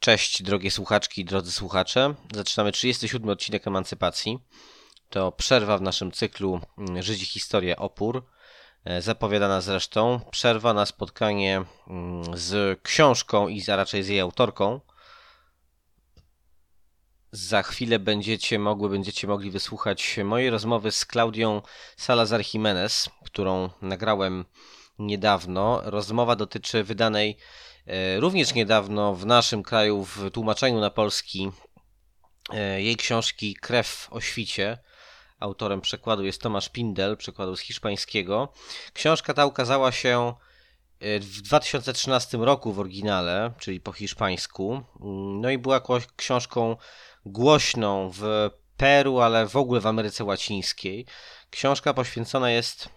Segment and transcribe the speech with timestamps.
[0.00, 2.14] Cześć drogie słuchaczki, drodzy słuchacze.
[2.34, 4.38] Zaczynamy 37 odcinek Emancypacji.
[5.08, 8.26] To przerwa w naszym cyklu mm, Żydzi Historia Opór.
[8.84, 14.80] E, Zapowiadana zresztą przerwa na spotkanie mm, z książką i za raczej z jej autorką.
[17.32, 21.62] Za chwilę będziecie mogły, będziecie mogli wysłuchać mojej rozmowy z Klaudią
[21.96, 24.44] Salazar Jimenez, którą nagrałem
[24.98, 25.80] niedawno.
[25.84, 27.36] Rozmowa dotyczy wydanej
[28.18, 31.50] również niedawno w naszym kraju w tłumaczeniu na polski
[32.52, 34.78] e, jej książki Krew o świcie.
[35.40, 38.52] Autorem przekładu jest Tomasz Pindel, przekładu z hiszpańskiego.
[38.92, 40.34] Książka ta ukazała się
[41.00, 44.82] e, w 2013 roku w oryginale, czyli po hiszpańsku.
[45.40, 45.80] No i była
[46.16, 46.76] książką
[47.26, 51.06] głośną w Peru, ale w ogóle w Ameryce Łacińskiej.
[51.50, 52.88] Książka poświęcona jest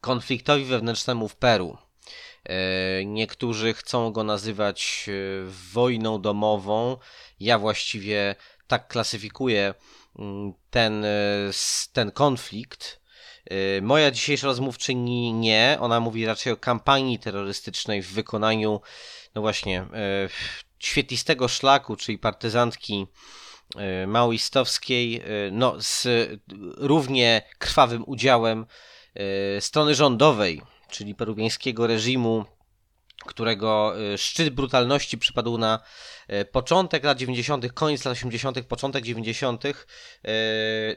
[0.00, 1.78] konfliktowi wewnętrznemu w Peru.
[2.44, 5.12] E, Niektórzy chcą go nazywać e,
[5.72, 6.96] wojną domową.
[7.40, 8.34] Ja właściwie
[8.66, 9.74] tak klasyfikuję
[10.18, 11.08] mm, ten, e,
[11.92, 13.04] ten konflikt.
[13.82, 15.76] Moja dzisiejsza rozmówczyni nie.
[15.80, 18.80] Ona mówi raczej o kampanii terrorystycznej w wykonaniu,
[19.34, 19.86] no właśnie,
[20.78, 23.06] świetlistego szlaku, czyli partyzantki
[24.06, 26.06] maoistowskiej, no z
[26.76, 28.66] równie krwawym udziałem
[29.60, 30.62] strony rządowej,
[30.94, 32.44] czyli peruwiańskiego reżimu,
[33.26, 35.80] którego e, szczyt brutalności przypadł na
[36.28, 39.72] e, początek lat 90., koniec lat 80., początek 90., e,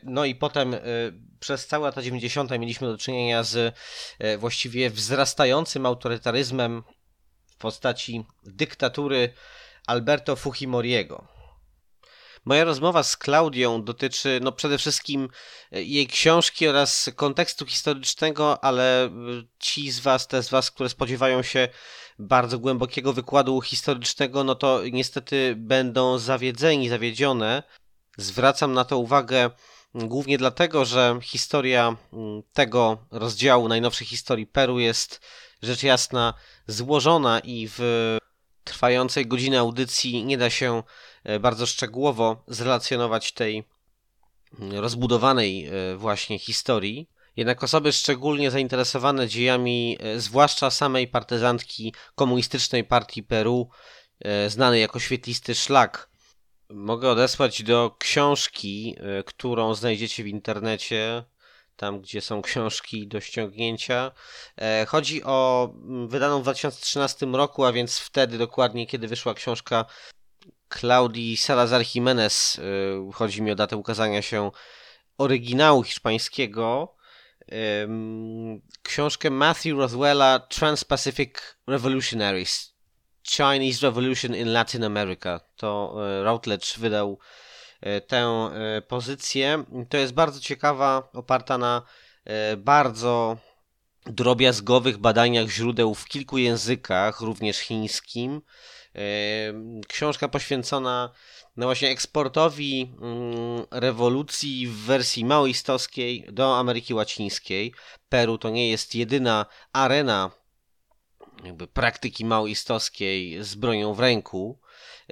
[0.03, 0.75] no i potem
[1.39, 2.51] przez całe lata 90.
[2.51, 3.75] mieliśmy do czynienia z
[4.37, 6.83] właściwie wzrastającym autorytaryzmem
[7.47, 9.33] w postaci dyktatury
[9.87, 11.36] Alberto Fujimoriego.
[12.47, 15.29] Moja rozmowa z Klaudią dotyczy no przede wszystkim
[15.71, 19.09] e, jej książki oraz kontekstu historycznego, ale e,
[19.59, 21.67] ci z was, te z was, które spodziewają się
[22.19, 27.63] bardzo głębokiego wykładu historycznego, no to niestety będą zawiedzeni, zawiedzione.
[28.17, 29.49] Zwracam na to uwagę
[29.95, 31.97] głównie dlatego, że historia
[32.53, 35.21] tego rozdziału najnowszej historii Peru jest
[35.61, 36.33] rzecz jasna
[36.67, 37.79] złożona i w
[38.63, 40.83] trwającej godziny audycji nie da się
[41.39, 43.63] bardzo szczegółowo zrelacjonować tej
[44.59, 47.09] mm, rozbudowanej e, właśnie historii.
[47.35, 53.69] Jednak osoby szczególnie zainteresowane dziejami, e, zwłaszcza samej partyzantki komunistycznej partii Peru,
[54.19, 56.09] e, znanej jako Świetlisty Szlak,
[56.69, 61.23] mogę odesłać do książki, e, którą znajdziecie w internecie,
[61.75, 64.11] tam gdzie są książki do ściągnięcia.
[64.57, 69.85] E, Chodzi o mm, wydaną w 2013 roku, a więc wtedy dokładnie, kiedy wyszła książka
[70.69, 72.59] Claudii Salazar Jimenez.
[72.59, 74.51] E, Chodzi mi o datę ukazania się
[75.17, 76.93] oryginału hiszpańskiego.
[78.83, 81.29] Książkę Matthew Roswella Trans-Pacific
[81.67, 82.73] Revolutionaries
[83.23, 85.39] Chinese Revolution in Latin America.
[85.55, 87.19] To e, Routledge wydał
[87.81, 88.49] e, tę
[88.87, 89.63] pozycję.
[89.89, 91.81] To jest bardzo ciekawa, oparta na
[92.57, 93.37] bardzo
[94.05, 98.41] drobiazgowych badaniach źródeł w kilku językach, również chińskim.
[98.97, 99.01] E,
[99.87, 101.11] Książka poświęcona
[101.57, 107.73] no właśnie eksportowi mm, rewolucji w wersji maoistowskiej do Ameryki Łacińskiej.
[108.09, 110.31] Peru to nie jest jedyna arena
[111.43, 114.59] jakby praktyki maoistowskiej z bronią w ręku,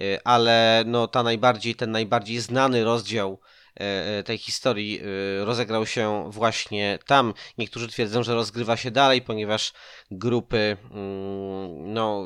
[0.02, 3.40] y, ale no ta najbardziej, ten najbardziej znany rozdział
[3.79, 5.02] e, e, tej historii
[5.40, 7.34] rozegrał się właśnie tam.
[7.57, 9.73] Niektórzy twierdzą, że rozgrywa się dalej, ponieważ
[10.12, 12.25] grupy mm, no,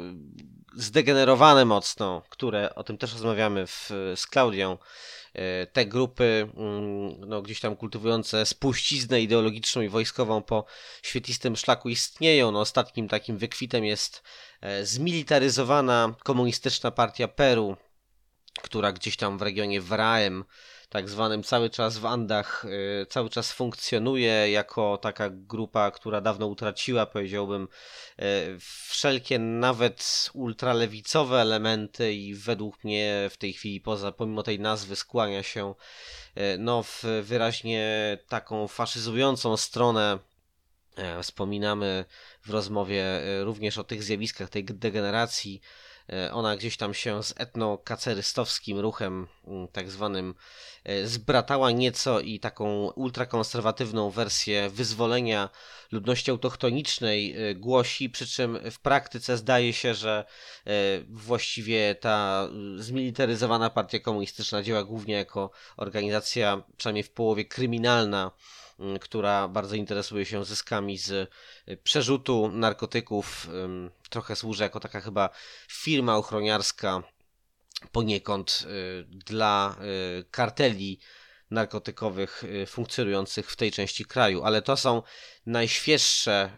[0.76, 4.78] zdegenerowane mocno, które o tym też rozmawiamy w, z Klaudią,
[5.34, 10.66] e, te grupy mm, no, gdzieś tam kultywujące spuściznę ideologiczną i wojskową po
[11.04, 12.52] świetlistym szlaku istnieją.
[12.52, 14.24] No, ostatnim takim wykwitem jest
[14.62, 17.78] e, zmilitaryzowana komunistyczna partia Peru,
[18.62, 20.44] która gdzieś tam w regionie Wraem,
[20.90, 22.66] tak zwanym cały czas w Andach,
[23.02, 27.68] e, cały czas funkcjonuje jako taka grupa, która dawno utraciła, powiedziałbym,
[28.18, 28.24] e,
[28.88, 35.44] wszelkie nawet ultralewicowe elementy i według mnie w tej chwili poza, pomimo tej nazwy skłania
[35.44, 35.76] się
[36.36, 40.20] e, no, w wyraźnie taką faszyzującą stronę
[41.24, 42.06] Wspominamy
[42.42, 43.04] w rozmowie
[43.44, 45.62] również o tych zjawiskach tej degeneracji
[46.32, 50.36] ona gdzieś tam się z etnokacerystowskim ruchem, mm, tak zwanym,
[50.84, 55.50] e, zbratała nieco i taką ultrakonserwatywną wersję wyzwolenia
[55.92, 60.26] ludności autochtonicznej e, głosi, przy czym w praktyce zdaje się, że
[61.10, 62.48] właściwie ta
[62.78, 68.32] zmilitaryzowana partia komunistyczna działa głównie jako organizacja, przynajmniej w połowie kryminalna,
[69.02, 73.48] która bardzo interesuje się zyskami z y, przerzutu narkotyków.
[74.10, 75.30] Trochę służy jako taka chyba
[75.68, 77.04] firma ochroniarska
[77.92, 79.76] poniekąd y, dla
[80.20, 81.00] y, karteli
[81.52, 85.02] narkotykowych y, funkcjonujących w tej części kraju, ale to są
[85.46, 86.52] najświeższe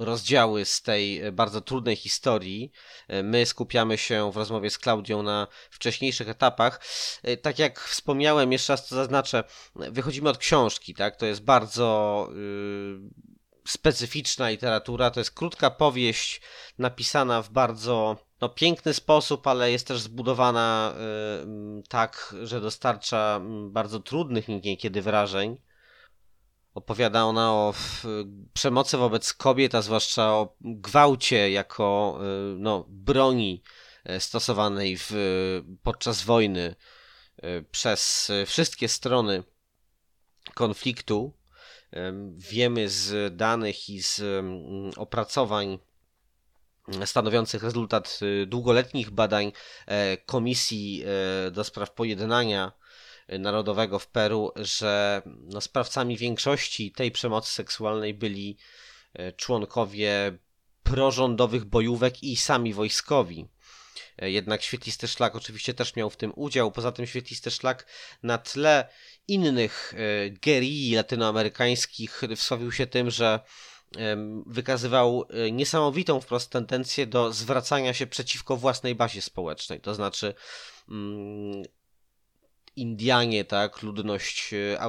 [0.00, 2.72] y, rozdziały z tej bardzo trudnej historii.
[3.12, 6.80] Y, my skupiamy się w rozmowie z Klaudią na wcześniejszych etapach.
[7.42, 9.44] Tak jak wspomniałem, jeszcze raz to zaznaczę,
[9.74, 11.16] wychodzimy od książki, tak?
[11.16, 12.28] To jest bardzo
[13.68, 16.40] specyficzna literatura, to jest krótka powieść
[16.78, 20.94] napisana w bardzo no, piękny sposób, ale jest też zbudowana
[21.80, 25.60] y, tak, że dostarcza bardzo trudnych niekiedy wrażeń.
[26.74, 27.74] Opowiada ona o
[28.52, 33.62] przemocy wobec kobiet, a zwłaszcza o gwałcie jako y, no, broni
[34.04, 35.12] e, stosowanej w,
[35.82, 36.74] podczas wojny
[37.44, 39.42] y, przez wszystkie strony
[40.54, 41.40] konfliktu.
[42.36, 44.22] Wiemy z danych i z
[44.96, 45.78] opracowań
[47.04, 49.52] stanowiących rezultat y, długoletnich badań
[49.86, 51.04] e, Komisji
[51.46, 52.72] e, do Spraw Pojednania
[53.38, 58.56] Narodowego w Peru, że no, sprawcami większości tej przemocy seksualnej byli
[59.14, 60.38] e, członkowie
[60.82, 63.48] prorządowych bojówek i sami wojskowi.
[64.18, 66.72] Jednak świetlisty szlak oczywiście też miał w tym udział.
[66.72, 67.86] Poza tym świetlisty szlak
[68.22, 68.88] na tle
[69.28, 69.94] innych
[70.42, 73.40] gerii latynoamerykańskich wsławił się tym, że
[74.46, 79.80] wykazywał e, niesamowitą wprost tendencję do zwracania się przeciwko własnej bazie społecznej.
[79.80, 80.34] To znaczy,
[80.88, 81.62] mm,
[82.76, 84.80] Indianie, tak, ludność e,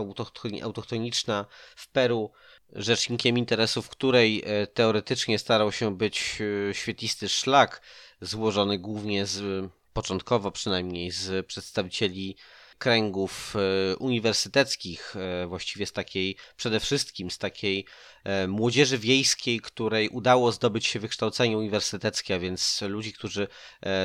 [0.62, 1.46] autochtoniczna
[1.76, 2.32] w Peru,
[2.74, 7.82] rzecznikiem interesów której e, teoretycznie starał się być świetlisty szlak,
[8.22, 12.36] złożony głównie z, początkowo przynajmniej, z przedstawicieli
[12.82, 17.86] kręgów e, uniwersyteckich, e, właściwie z takiej, przede wszystkim z takiej
[18.24, 23.48] e, młodzieży wiejskiej, której udało zdobyć się wykształcenie uniwersyteckie, a więc ludzi, którzy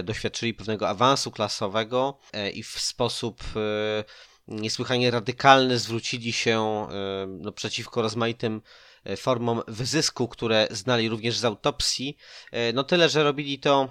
[0.05, 2.19] doświadczyli pewnego awansu klasowego
[2.55, 3.45] i w sposób
[4.49, 6.87] niesłychanie radykalny zwrócili się
[7.29, 8.63] no, przeciwko rozmaitym
[9.17, 12.17] formom wyzysku, które znali również z autopsji.
[12.75, 13.89] No tyle, że robili to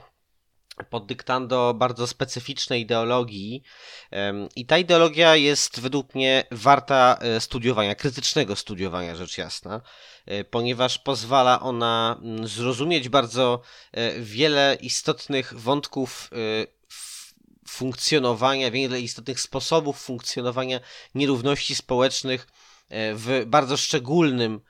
[0.89, 3.63] pod dyktando bardzo specyficznej ideologii.
[4.55, 9.81] I ta ideologia jest według mnie warta e, studiowania, krytycznego studiowania rzecz jasna,
[10.25, 13.61] e, ponieważ pozwala ona mm, zrozumieć bardzo
[13.91, 16.29] e, wiele istotnych wątków
[17.67, 20.79] funkcjonowania, wiele istotnych sposobów funkcjonowania
[21.15, 22.47] nierówności społecznych
[22.89, 24.61] w bardzo szczególnym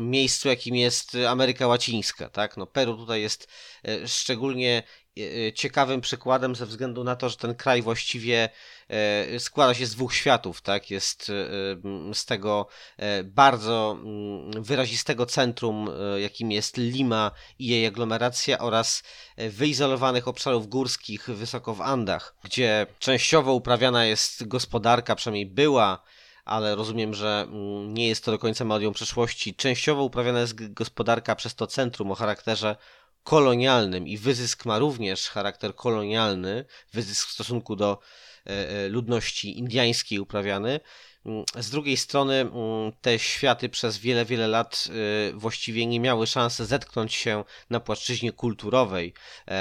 [0.00, 2.28] miejscu, jakim jest Ameryka Łacińska.
[2.28, 2.56] Tak?
[2.56, 3.48] No, Peru tutaj jest
[3.88, 4.82] e, szczególnie
[5.18, 8.48] e, ciekawym przykładem ze względu na to, że ten kraj właściwie
[9.38, 10.90] składa się z dwóch światów, tak?
[10.90, 11.32] Jest
[12.12, 12.66] z tego
[13.24, 19.02] bardzo mm, wyrazistego centrum, jakim jest Lima i jej aglomeracja oraz
[19.36, 26.02] wyizolowanych obszarów górskich wysoko w Andach, gdzie częściowo uprawiana jest gospodarka, przynajmniej była
[26.44, 29.54] ale rozumiem, że mm, nie jest to do końca melodią przeszłości.
[29.54, 32.76] Częściowo uprawiana jest gospodarka przez to centrum o charakterze
[33.24, 37.98] kolonialnym i wyzysk ma również charakter kolonialny, wyzysk w stosunku do
[38.46, 40.80] e, e, ludności indyjskiej uprawiany.
[41.26, 42.52] Mm, z drugiej strony mm,
[43.00, 48.32] te światy przez wiele, wiele lat e, właściwie nie miały szansy zetknąć się na płaszczyźnie
[48.32, 49.14] kulturowej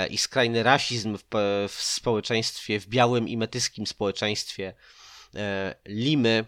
[0.09, 1.23] i skrajny rasizm w,
[1.69, 4.73] w społeczeństwie, w białym i metyskim społeczeństwie
[5.85, 6.45] Limy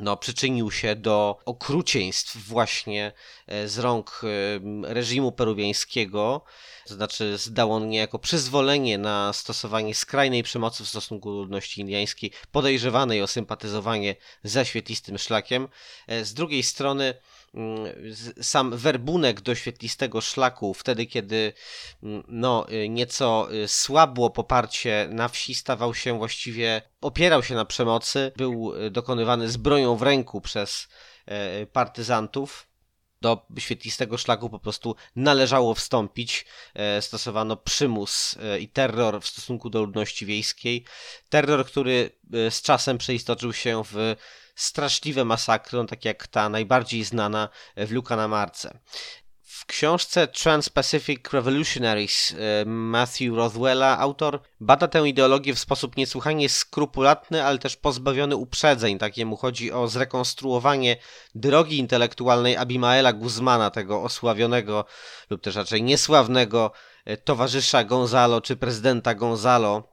[0.00, 3.12] no, przyczynił się do okrucieństw właśnie
[3.46, 6.44] e, z rąk e, reżimu peruwiańskiego,
[6.86, 12.30] to znaczy zdał on niejako przyzwolenie na stosowanie skrajnej przemocy w stosunku do ludności indiańskiej,
[12.52, 15.68] podejrzewanej o sympatyzowanie ze świetlistym szlakiem.
[16.06, 17.14] E, z drugiej strony
[18.42, 21.52] sam werbunek do świetlistego szlaku, wtedy kiedy
[22.02, 27.64] mm, no, y, nieco y, słabło poparcie na wsi stawał się właściwie, opierał się na
[27.64, 30.88] przemocy, był y, dokonywany z bronią w ręku przez
[31.26, 32.68] e, partyzantów
[33.20, 36.46] do świetlistego szlaku po prostu należało wstąpić.
[36.74, 40.84] E, stosowano przymus e, i terror w stosunku do ludności wiejskiej.
[41.28, 42.10] Terror, który
[42.50, 44.16] z czasem przeistoczył się w
[44.58, 48.78] straszliwe masakry, no, tak jak ta najbardziej znana w Luka na Marce.
[49.42, 57.44] W książce Trans-Pacific Revolutionaries e, Matthew Rothwella autor bada tę ideologię w sposób niesłychanie skrupulatny,
[57.44, 58.98] ale też pozbawiony uprzedzeń.
[58.98, 60.96] Takiemu chodzi o zrekonstruowanie
[61.34, 64.84] drogi intelektualnej Abimaela Guzmana, tego osławionego
[65.30, 66.72] lub też raczej niesławnego
[67.04, 69.87] e, towarzysza Gonzalo czy prezydenta Gonzalo, E,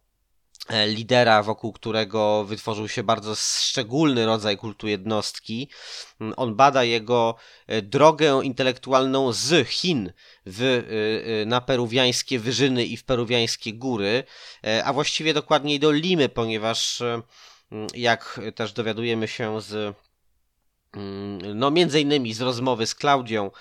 [0.86, 5.70] lidera, wokół którego wytworzył się bardzo szczególny rodzaj kultu jednostki.
[6.22, 7.36] Mm, on bada jego
[7.68, 10.14] e, drogę intelektualną z Chin
[10.46, 14.24] w, e, na peruwiańskie wyżyny i w peruwiańskie góry,
[14.84, 17.04] a właściwie dokładniej do Limy, ponieważ
[17.94, 19.96] jak też dowiadujemy się z
[20.94, 23.52] mm, no, między innymi z rozmowy z Klaudią,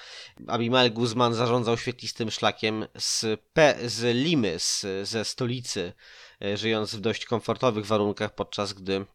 [0.47, 6.24] Abimael Guzman zarządzał świetlistym szlakiem z, P, z Limy, z, ze stolicy E,
[6.55, 9.07] żyjąc w dość komfortowych warunkach, podczas gdy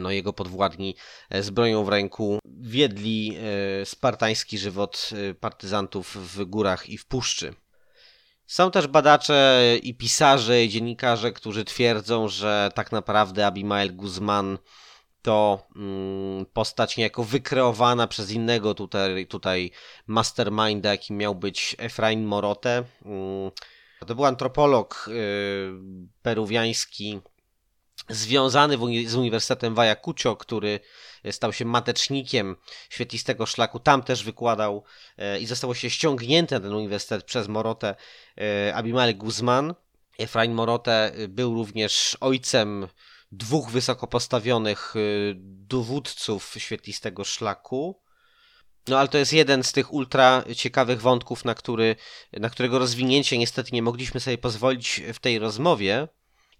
[0.00, 0.96] no, jego podwładni
[1.30, 7.54] e, z bronią w ręku wiedli e, spartański żywot partyzantów w górach i w puszczy.
[8.46, 14.58] Są też badacze i pisarze, i dziennikarze, którzy twierdzą, że tak naprawdę Abimael Guzman
[15.22, 19.70] to mm, postać niejako wykreowana przez innego tutaj, tutaj
[20.06, 22.84] masterminda, jakim miał być Efrain Morote.
[24.06, 25.12] To był antropolog y,
[26.22, 27.20] peruwiański
[28.08, 30.80] związany z Uniwersytetem w Ayacucho, który
[31.30, 32.56] stał się matecznikiem
[32.90, 33.80] świetlistego szlaku.
[33.80, 34.84] Tam też wykładał
[35.36, 37.94] y, i zostało się ściągnięty na ten uniwersytet przez Morotę
[38.68, 39.74] y, Abimael Guzman.
[40.18, 42.88] Efrain Morote był również ojcem
[43.32, 44.94] dwóch wysoko postawionych
[45.36, 48.01] dowódców świetlistego szlaku.
[48.88, 51.96] No ale to jest jeden z tych ultra ciekawych wątków, na, który,
[52.32, 56.08] na którego rozwinięcie niestety nie mogliśmy sobie pozwolić w tej rozmowie.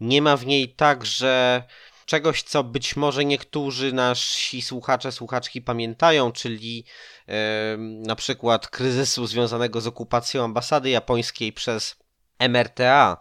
[0.01, 1.63] Nie ma w niej także
[2.07, 6.85] czegoś, co być może niektórzy nasi słuchacze, słuchaczki pamiętają, czyli
[7.29, 11.97] e, na przykład kryzysu związanego z okupacją ambasady japońskiej przez
[12.39, 13.17] MRTA,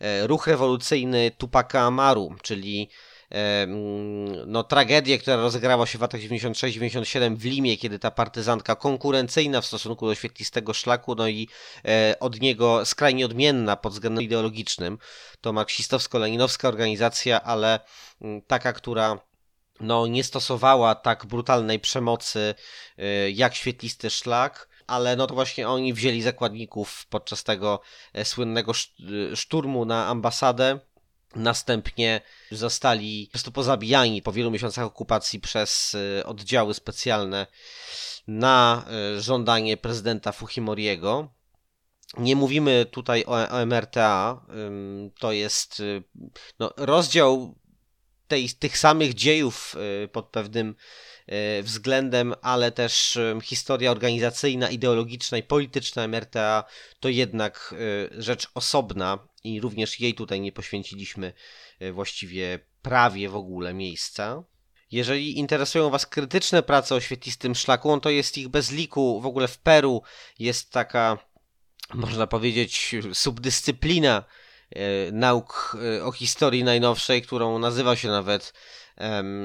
[0.00, 2.90] e, ruch rewolucyjny Tupaka Amaru, czyli
[4.46, 9.66] no, tragedię, która rozegrała się w latach 96-97 w Limie, kiedy ta partyzantka konkurencyjna w
[9.66, 11.48] stosunku do świetlistego szlaku, no i
[11.84, 14.98] e, od niego skrajnie odmienna pod względem ideologicznym,
[15.40, 17.80] to marksistowsko-leninowska organizacja, ale
[18.20, 19.18] mm, taka, która
[19.80, 22.54] no, nie stosowała tak brutalnej przemocy
[22.98, 27.80] e, jak świetlisty szlak, ale no to właśnie oni wzięli zakładników podczas tego
[28.12, 28.72] e, słynnego
[29.34, 30.78] szturmu na ambasadę
[31.34, 32.20] Następnie
[32.50, 37.46] zostali po prostu pozabijani po wielu miesiącach okupacji przez e, oddziały specjalne
[38.26, 41.28] na e, żądanie prezydenta Fujimoriego.
[42.18, 44.46] Nie mówimy tutaj o, o MRTA,
[45.18, 46.02] to jest e,
[46.58, 47.54] no, rozdział
[48.28, 49.76] tej, tych samych dziejów
[50.12, 50.74] pod pewnym
[51.62, 56.64] względem, ale też historia organizacyjna, ideologiczna i polityczna MRTA
[57.00, 57.74] to jednak
[58.18, 61.32] rzecz osobna i również jej tutaj nie poświęciliśmy
[61.80, 64.44] e, właściwie prawie w ogóle miejsca.
[64.90, 69.20] Jeżeli interesują Was krytyczne prace o świetlistym szlaku, to jest ich bez liku.
[69.20, 70.02] W ogóle w Peru
[70.38, 71.18] jest taka,
[71.94, 74.24] można powiedzieć, subdyscyplina
[74.70, 78.52] e, nauk e, o historii najnowszej, którą nazywa się nawet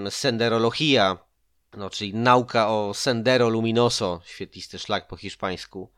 [0.10, 1.18] senderologia,
[1.74, 5.92] no, czyli nauka o sendero luminoso, świetlisty szlak po hiszpańsku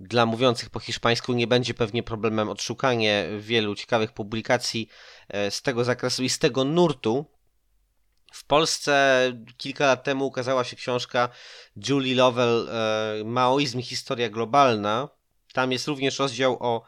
[0.00, 4.88] dla mówiących po hiszpańsku nie będzie pewnie problemem odszukanie wielu ciekawych publikacji
[5.28, 7.26] e, z tego zakresu i z tego nurtu.
[8.32, 9.22] W Polsce
[9.56, 11.28] kilka lat temu ukazała się książka
[11.88, 15.08] Julie Lovell e, Maoizm i historia globalna.
[15.52, 16.82] Tam jest również rozdział o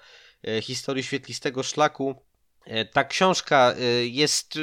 [0.45, 2.14] e, historii świetlistego szlaku.
[2.93, 4.59] Ta książka jest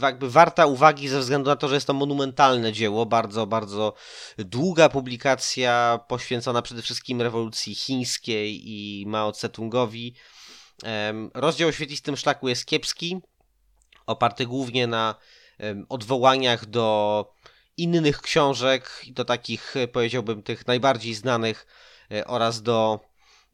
[0.00, 3.94] jakby warta uwagi ze względu na to, że jest to monumentalne dzieło, bardzo, bardzo
[4.38, 10.12] długa publikacja poświęcona przede wszystkim rewolucji chińskiej i Mao Tse-tungowi.
[11.34, 13.20] Rozdział o świetlistym szlaku jest kiepski,
[14.06, 15.14] oparty głównie na
[15.88, 17.26] odwołaniach do
[17.76, 21.66] innych książek do takich, powiedziałbym, tych najbardziej znanych
[22.12, 23.00] e, oraz do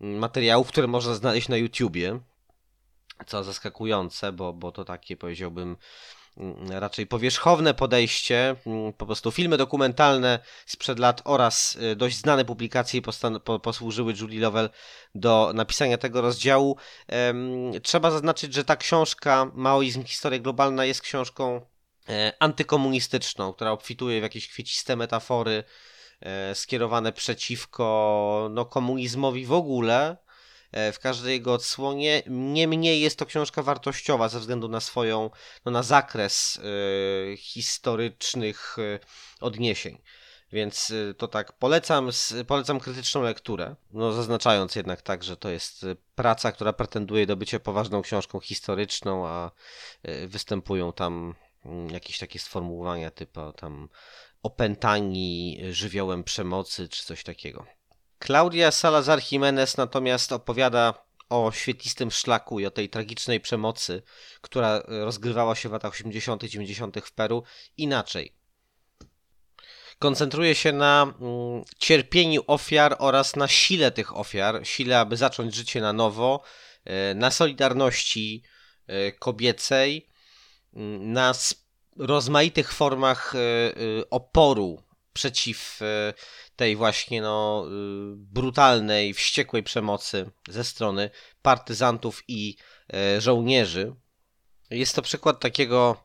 [0.00, 2.20] mm, materiałów, które można znaleźć na YouTubie.
[3.26, 5.76] Co zaskakujące, bo, bo to takie, powiedziałbym,
[6.68, 13.00] raczej powierzchowne podejście, mm, po prostu filmy dokumentalne sprzed lat oraz y, dość znane publikacje
[13.62, 14.70] posłużyły Julie Lovell
[15.14, 16.76] do napisania tego rozdziału.
[17.82, 21.60] Trzeba zaznaczyć, że ta książka Maoizm Historia Globalna jest książką
[22.08, 25.64] e, antykomunistyczną, która obfituje w jakieś kwieciste metafory
[26.20, 30.16] e, skierowane przeciwko no, komunizmowi w ogóle,
[30.72, 32.22] w każdej jego odsłonie.
[32.26, 35.30] Niemniej jest to książka wartościowa ze względu na swoją,
[35.64, 38.98] no na zakres y, historycznych y,
[39.40, 39.98] odniesień.
[40.52, 42.10] Więc to tak, polecam,
[42.46, 47.60] polecam krytyczną lekturę, no zaznaczając jednak tak, że to jest praca, która pretenduje do bycia
[47.60, 49.50] poważną książką historyczną, a
[50.26, 51.34] występują tam
[51.64, 53.88] mm, jakieś takie sformułowania typu tam
[54.42, 57.79] opętani żywiołem przemocy czy coś takiego.
[58.26, 60.94] Claudia Salazar Jimenez natomiast opowiada
[61.28, 64.02] o świetlistym szlaku i o tej tragicznej przemocy,
[64.40, 67.00] która rozgrywała się w latach 80., 90.
[67.04, 67.42] w Peru
[67.76, 68.40] inaczej
[70.00, 75.80] koncentruje się na mm, cierpieniu ofiar oraz na sile tych ofiar, sile, aby zacząć życie
[75.80, 76.42] na nowo,
[76.84, 78.42] e, na solidarności
[78.86, 80.08] e, kobiecej,
[80.74, 81.32] mm, na
[81.96, 83.40] rozmaitych formach e,
[84.10, 84.82] oporu
[85.12, 85.80] przeciw
[86.56, 87.66] tej właśnie no,
[88.16, 91.10] brutalnej, wściekłej przemocy ze strony
[91.42, 92.56] partyzantów i
[93.18, 93.94] żołnierzy.
[94.70, 96.04] Jest to przykład takiego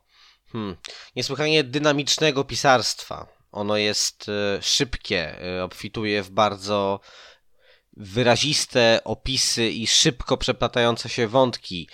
[0.52, 0.76] hmm,
[1.16, 3.26] niesłychanie dynamicznego pisarstwa.
[3.52, 4.26] Ono jest
[4.60, 7.00] szybkie, obfituje w bardzo
[7.96, 11.88] wyraziste opisy i szybko przeplatające się wątki,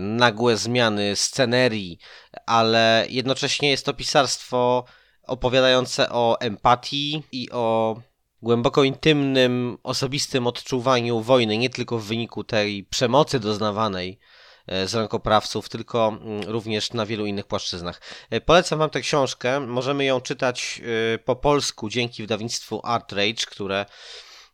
[0.00, 1.98] nagłe zmiany scenerii,
[2.46, 4.84] ale jednocześnie jest to pisarstwo
[5.26, 7.96] opowiadające o empatii i o
[8.42, 14.18] głęboko intymnym, osobistym odczuwaniu wojny, nie tylko w wyniku tej przemocy doznawanej
[14.66, 18.00] E, z rękoprawców, tylko mm, również na wielu innych płaszczyznach.
[18.30, 19.60] E, polecam Wam tę książkę.
[19.60, 20.80] Możemy ją czytać
[21.14, 23.86] e, po polsku dzięki wydawnictwu Artrage, które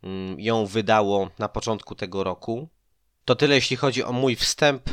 [0.03, 2.69] mm, ją wydało na początku tego roku.
[3.25, 4.91] To tyle, jeśli chodzi o mój wstęp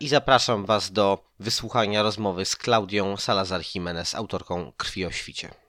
[0.00, 5.61] i zapraszam Was do wysłuchania rozmowy z Klaudią Salazar Jimenez, autorką Krwi o Świcie.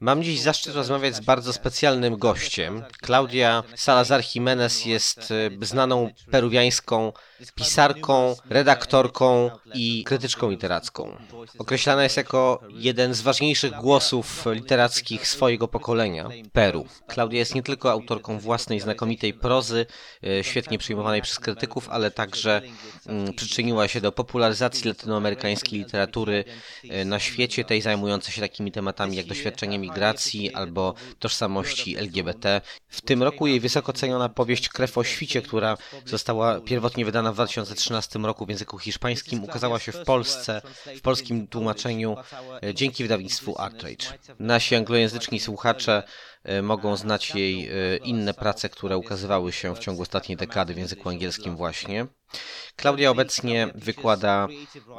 [0.00, 2.84] Mam dziś zaszczyt rozmawiać z bardzo specjalnym gościem.
[3.06, 5.32] Claudia Salazar Jimenez jest
[5.62, 7.12] e, znaną peruwiańską
[7.54, 11.16] pisarką, redaktorką i krytyczką literacką.
[11.58, 16.86] Określana jest jako jeden z ważniejszych głosów literackich swojego pokolenia, Peru.
[17.06, 19.86] Klaudia jest nie tylko autorką własnej znakomitej prozy,
[20.24, 22.62] e, świetnie przyjmowanej przez krytyków, ale także
[23.06, 26.44] mm, przyczyniła się do popularyzacji latynoamerykańskiej literatury
[26.90, 32.60] e, na świecie, tej zajmującej się takimi tematami jak doświadczenie migracji albo tożsamości LGBT.
[32.88, 37.34] W tym roku jej wysoko ceniona powieść Krew o świcie, która została pierwotnie wydana w
[37.34, 40.62] 2013 roku w języku hiszpańskim, ukazała się w Polsce
[40.96, 42.16] w polskim tłumaczeniu
[42.74, 44.06] dzięki wydawnictwu Artrage.
[44.38, 46.02] Nasi anglojęzyczni słuchacze
[46.62, 51.08] mogą znać jej e, inne prace, które ukazywały się w ciągu ostatniej dekady w języku
[51.08, 52.06] angielskim właśnie.
[52.76, 54.48] Klaudia obecnie wykłada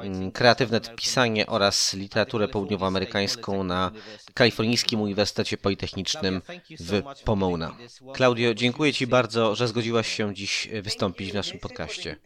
[0.02, 3.92] mm, kreatywne pisanie oraz literaturę południowoamerykańską na
[4.34, 6.42] Kalifornijskim Uniwersytecie Politechnicznym
[6.80, 7.78] w Pomona.
[8.14, 12.18] Klaudio, dziękuję Ci bardzo, że zgodziłaś się dziś wystąpić w naszym podcaście.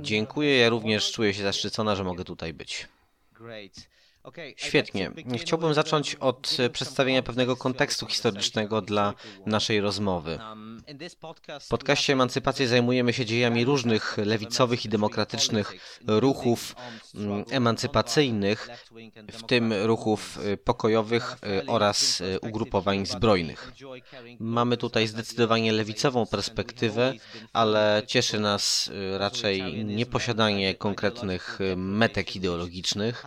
[0.00, 2.88] Dziękuję, ja również czuję się zaszczycona, że mogę tutaj być.
[4.56, 5.10] Świetnie.
[5.38, 9.14] Chciałbym zacząć od przedstawienia pewnego kontekstu historycznego dla
[9.46, 10.38] naszej rozmowy.
[11.60, 15.74] W podcaście Emancypacji zajmujemy się dziejami różnych lewicowych i demokratycznych
[16.06, 16.76] ruchów
[17.14, 18.68] mm, emancypacyjnych,
[19.32, 23.72] w tym ruchów y, pokojowych y, oraz y, ugrupowań zbrojnych.
[24.38, 27.12] Mamy tutaj zdecydowanie lewicową perspektywę,
[27.52, 33.24] ale cieszy nas raczej nieposiadanie konkretnych metek ideologicznych.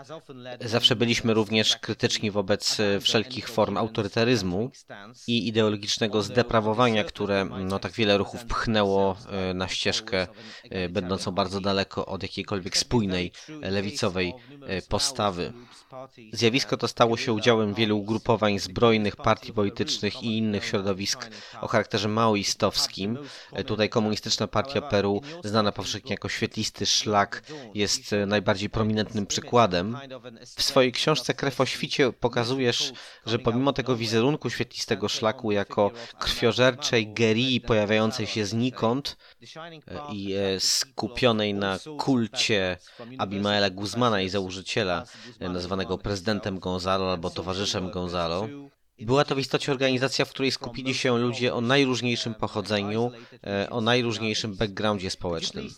[0.62, 4.72] Zawsze byliśmy również krytyczni wobec wszelkich form autorytaryzmu
[5.28, 10.28] i ideologicznego zdeprawowania, które no, tak wiele ruchów pchnęło e, na ścieżkę
[10.64, 13.32] e, będącą bardzo daleko od jakiejkolwiek spójnej
[13.62, 14.34] lewicowej
[14.90, 15.54] postawy.
[16.34, 21.30] Zjawisko to stało się udziałem wielu ugrupowań zbrojnych, partii politycznych i innych środowisk
[21.62, 23.18] o charakterze maoistowskim.
[23.66, 29.98] Tutaj Komunistyczna Partia Peru, znana powszechnie jako świetlisty szlak, jest najbardziej prominentnym przykładem.
[30.56, 32.94] W swojej książce Krew o świcie pokazujesz,
[33.26, 37.08] że pomimo tego wizerunku świetlistego szlaku jako krwiożerczej
[37.66, 42.78] pojawiającej się znikąd e, i e, skupionej na kulcie
[43.18, 45.04] Abimaela Guzmana i założyciela,
[45.40, 48.48] e, nazywanego prezydentem Gonzalo albo towarzyszem Gonzalo,
[49.00, 53.12] była to w istocie organizacja, w której skupili się ludzie o najróżniejszym pochodzeniu,
[53.70, 55.70] o najróżniejszym backgroundzie społecznym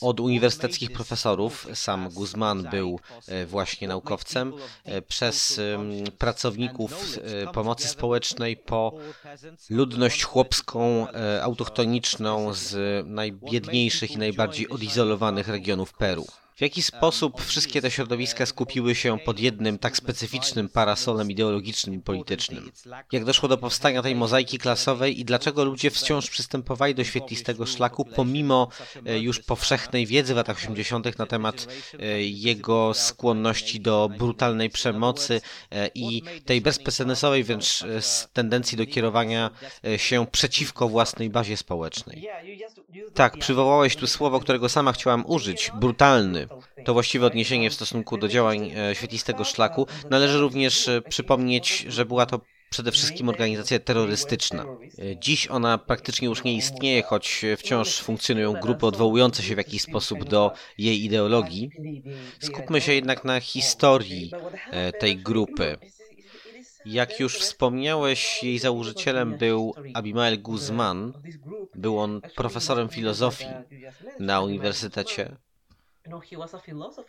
[0.00, 4.52] od uniwersyteckich profesorów, sam Guzman był e, właśnie naukowcem,
[4.84, 5.60] e, przez
[6.18, 8.98] pracowników e, pomocy społecznej po
[9.70, 11.06] ludność chłopską,
[11.42, 16.26] autochtoniczną z najbiedniejszych i najbardziej odizolowanych regionów Peru.
[16.62, 22.72] Jaki sposób wszystkie te środowiska skupiły się pod jednym tak specyficznym parasolem ideologicznym i politycznym?
[23.12, 28.04] Jak doszło do powstania tej mozaiki klasowej i dlaczego ludzie wciąż przystępowali do świetlistego szlaku
[28.04, 28.68] pomimo
[29.06, 31.18] e, już powszechnej wiedzy w latach 80.
[31.18, 31.66] na temat
[31.98, 37.84] e, jego skłonności do brutalnej przemocy e, i tej bezprecedensowej wręcz
[38.32, 39.50] tendencji do kierowania
[39.96, 42.28] się przeciwko własnej bazie społecznej?
[43.14, 46.51] Tak, przywołałeś tu słowo, którego sama chciałam użyć, brutalny.
[46.84, 49.86] To właściwe odniesienie w stosunku do działań e, świetlistego szlaku.
[50.10, 54.62] Należy również e, przypomnieć, że była to przede wszystkim organizacja terrorystyczna.
[54.62, 59.82] E, dziś ona praktycznie już nie istnieje, choć wciąż funkcjonują grupy odwołujące się w jakiś
[59.82, 61.70] sposób do jej ideologii.
[62.40, 64.32] Skupmy się jednak na historii
[65.00, 65.78] tej grupy.
[66.84, 71.12] Jak już wspomniałeś, jej założycielem był Abimael Guzman.
[71.74, 73.46] Był on profesorem filozofii
[74.20, 75.36] na uniwersytecie.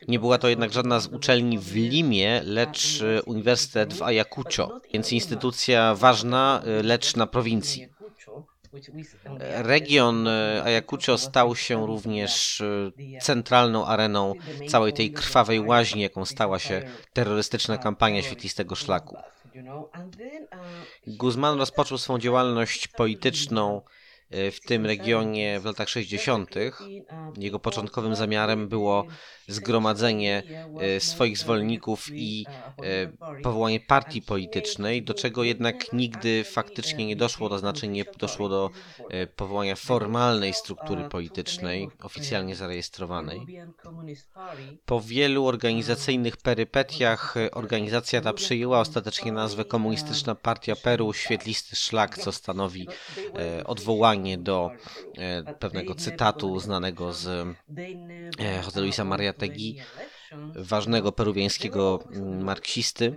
[0.07, 5.95] Nie była to jednak żadna z uczelni w Limie, lecz uniwersytet w Ayacucho, więc instytucja
[5.95, 7.87] ważna, lecz na prowincji.
[9.39, 10.27] Region
[10.63, 12.63] Ayacucho stał się również
[13.21, 14.33] centralną areną
[14.67, 16.81] całej tej krwawej łaźni, jaką stała się
[17.13, 19.17] terrorystyczna kampania świetlistego szlaku.
[21.07, 24.02] Guzman rozpoczął swą działalność polityczną E,
[24.51, 26.55] w tym regionie w latach 60.
[27.37, 29.05] Jego początkowym zamiarem było
[29.47, 30.43] zgromadzenie
[30.79, 32.45] e, swoich zwolenników i
[32.83, 38.49] e, powołanie partii politycznej, do czego jednak nigdy faktycznie nie doszło, to znaczy nie doszło
[38.49, 38.69] do
[39.35, 43.45] powołania formalnej struktury politycznej, oficjalnie zarejestrowanej.
[44.85, 52.31] Po wielu organizacyjnych perypetiach organizacja ta przyjęła ostatecznie nazwę Komunistyczna Partia Peru, świetlisty szlak, co
[52.31, 52.87] stanowi
[53.65, 54.71] odwołanie do
[55.17, 59.03] e, pewnego cytatu znanego z e, Jose Luisa
[59.33, 59.77] Mariategi,
[60.55, 61.99] ważnego peruwiańskiego
[62.39, 63.15] marksisty.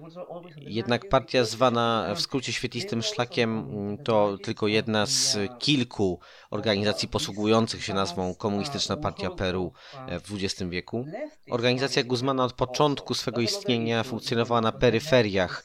[0.56, 3.68] Jednak partia zwana w skrócie świetlistym szlakiem
[4.04, 9.72] to tylko jedna z kilku organizacji posługujących się nazwą Komunistyczna Partia Peru
[10.06, 11.06] e, w XX wieku.
[11.50, 15.64] Organizacja Guzmana od początku swego istnienia funkcjonowała na peryferiach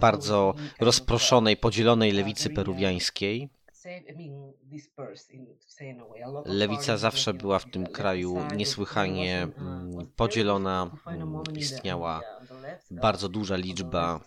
[0.00, 3.57] bardzo rozproszonej, podzielonej lewicy peruwiańskiej.
[6.44, 10.90] Lewica zawsze była w tym kraju niesłychanie mm, podzielona.
[11.06, 12.20] Mm, istniała
[12.90, 14.22] bardzo duża liczba uh,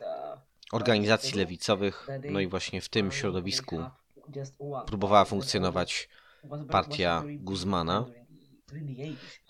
[0.71, 3.84] organizacji lewicowych, no i właśnie w tym środowisku
[4.86, 6.10] próbowała funkcjonować
[6.69, 8.06] partia Guzmana,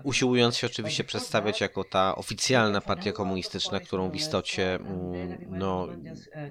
[0.03, 5.87] usiłując się oczywiście przedstawiać jako ta oficjalna partia komunistyczna, którą w istocie mm, no,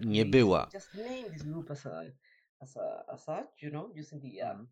[0.01, 0.69] nie była
[2.61, 4.69] as a, as such, you know, using the um,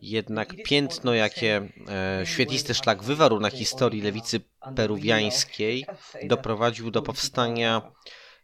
[0.00, 4.40] jednak piętno, jakie e, świetlisty szlak wywarł na historii lewicy
[4.76, 5.86] peruwiańskiej,
[6.28, 7.92] doprowadził do powstania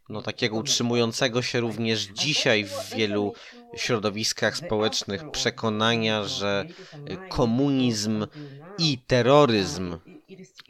[0.09, 3.33] no, takiego utrzymującego się również dzisiaj w wielu
[3.75, 6.65] środowiskach społecznych przekonania, że
[7.29, 8.27] komunizm
[8.79, 9.97] i terroryzm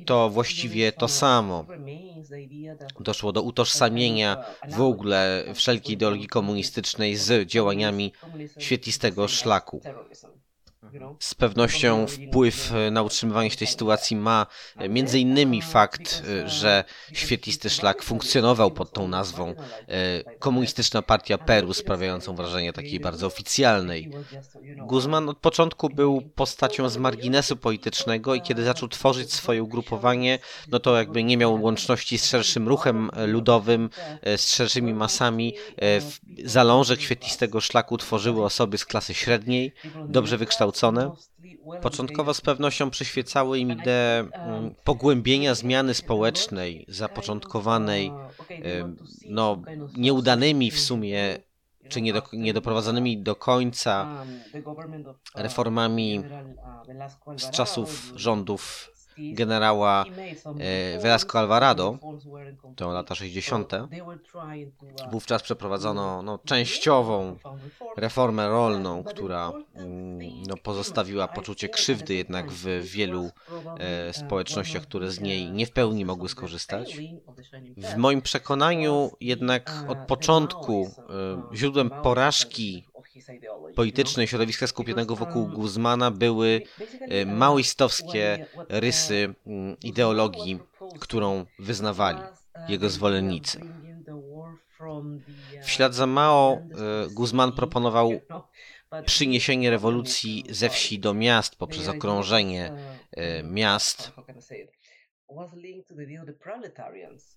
[0.06, 1.66] to właściwie to samo.
[3.00, 8.14] Doszło do utożsamienia w ogóle wszelkiej ideologii komunistycznej z działaniami
[8.60, 9.82] świetlistego szlaku.
[11.20, 14.46] Z pewnością wpływ e, na utrzymywanie się tej sytuacji ma
[14.78, 19.56] e, między innymi fakt, e, że świetlisty szlak funkcjonował pod tą nazwą
[20.40, 24.12] Komunistyczna Partia Peru, sprawiającą wrażenie takiej bardzo oficjalnej.
[24.78, 30.80] Guzman od początku był postacią z marginesu politycznego i kiedy zaczął tworzyć swoje ugrupowanie, no
[30.80, 33.90] to jakby nie miał łączności z szerszym ruchem ludowym,
[34.38, 35.54] z szerszymi masami.
[36.44, 39.74] Zalążek świetlistego szlaku tworzyły osoby z klasy średniej,
[40.10, 40.77] dobrze wykształcone
[41.82, 48.12] Początkowo z pewnością przyświecały im ideę mm, pogłębienia zmiany społecznej zapoczątkowanej
[49.30, 49.62] no,
[49.98, 51.38] nieudanymi w sumie
[51.90, 52.02] czy
[52.34, 54.26] niedoprowadzonymi do końca
[55.36, 56.24] reformami
[57.38, 60.06] z czasów rządów generała
[60.60, 61.98] e, Velasco Alvarado,
[62.76, 63.74] to lata 60.
[65.12, 67.38] Wówczas przeprowadzono no, częściową
[67.98, 73.30] reformę rolną, która mm, no, pozostawiła poczucie krzywdy jednak w wielu
[73.80, 76.98] e, społecznościach, które z niej nie w pełni mogły skorzystać.
[77.78, 80.92] W moim przekonaniu jednak od początku
[81.52, 82.84] e, źródłem porażki
[83.76, 86.62] politycznej środowiska skupionego wokół Guzmana były
[87.02, 90.60] e, maoistowskie rysy mm, ideologii,
[91.00, 92.20] którą wyznawali
[92.68, 93.62] jego zwolennicy.
[95.64, 96.60] W ślad za Mao e,
[97.14, 98.12] Guzman proponował
[99.06, 102.72] przyniesienie rewolucji ze wsi do miast poprzez okrążenie
[103.44, 104.12] miast.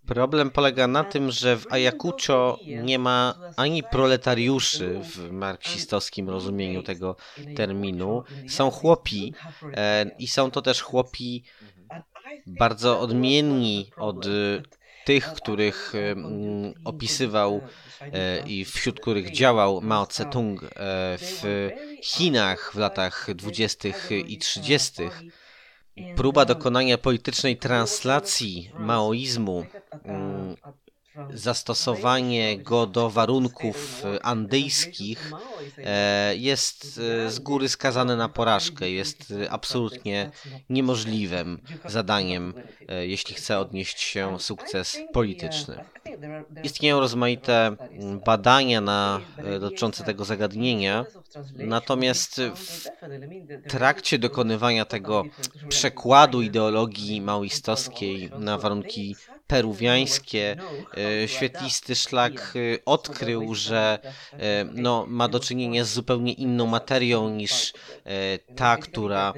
[0.07, 7.16] Problem polega na tym, że w Ayacucho nie ma ani proletariuszy w marksistowskim rozumieniu tego
[7.57, 8.24] terminu.
[8.48, 9.35] Są chłopi
[10.18, 11.44] i są to też chłopi
[12.46, 14.26] bardzo odmienni od
[15.05, 15.92] tych, których
[16.85, 17.61] opisywał
[18.00, 20.68] e, i wśród których działał Mao Tse-tung e,
[21.18, 21.70] w
[22.03, 23.88] Chinach w latach 20.
[24.26, 25.03] i 30.
[26.17, 29.67] Próba dokonania politycznej translacji maoizmu
[31.35, 35.33] zastosowanie go do warunków andyjskich
[35.79, 38.90] e, jest e, z góry skazane na porażkę.
[38.90, 40.31] Jest absolutnie
[40.70, 42.55] niemożliwym zadaniem,
[42.88, 45.85] e, jeśli chce odnieść się sukces polityczny.
[46.62, 47.77] Istnieją rozmaite
[48.27, 49.20] badania na,
[49.61, 51.05] dotyczące tego zagadnienia,
[51.55, 52.88] natomiast w
[53.68, 55.25] trakcie dokonywania tego
[55.68, 59.16] przekładu ideologii maoistowskiej na warunki
[59.51, 60.57] peruwiańskie,
[61.25, 63.99] e, świetlisty szlak e, odkrył, że
[64.33, 67.73] e, no, ma do czynienia z zupełnie inną materią niż
[68.57, 69.33] ta, która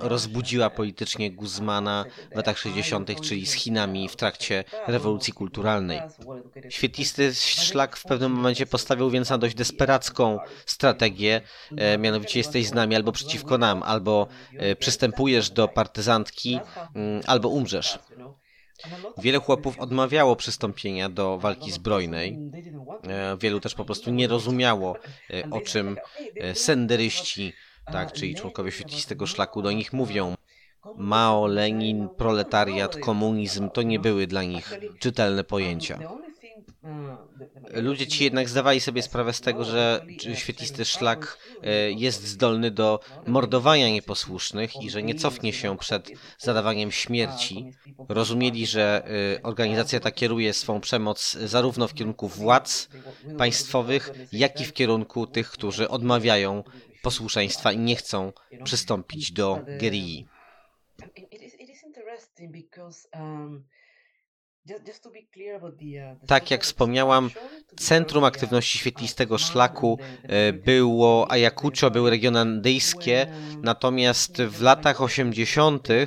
[0.00, 6.00] rozbudziła politycznie Guzmana w latach 60., czyli z Chinami w trakcie rewolucji kulturalnej.
[6.68, 11.40] Świetlisty szlak w pewnym momencie postawił więc na dość desperacką strategię,
[11.98, 14.26] mianowicie jesteś z nami albo przeciwko nam, albo
[14.78, 16.60] przystępujesz do partyzantki,
[17.26, 17.98] albo umrzesz.
[19.18, 22.38] Wiele chłopów odmawiało przystąpienia do walki zbrojnej.
[23.08, 24.96] E, wielu też po prostu nie rozumiało,
[25.30, 25.96] e, o czym
[26.36, 27.52] e, senderyści,
[27.92, 30.34] tak, czyli członkowie świetlistego szlaku do nich mówią.
[30.96, 35.98] Mao, Lenin, proletariat, komunizm to nie były dla nich czytelne pojęcia.
[37.74, 43.00] Ludzie ci jednak zdawali sobie sprawę z tego, że świetlisty szlak e, jest zdolny do
[43.26, 47.70] mordowania nieposłusznych i że nie cofnie się przed zadawaniem śmierci.
[48.08, 52.88] Rozumieli, że e, organizacja ta kieruje swą przemoc zarówno w kierunku władz
[53.38, 56.64] państwowych, jak i w kierunku tych, którzy odmawiają
[57.02, 58.32] posłuszeństwa i nie chcą
[58.64, 60.26] przystąpić do gerii.
[66.26, 67.30] Tak jak wspomniałam,
[67.76, 73.26] centrum aktywności świetlistego szlaku e, było Ayacucho, były regiony andyjskie,
[73.62, 75.88] natomiast w latach 80.
[75.90, 76.06] E,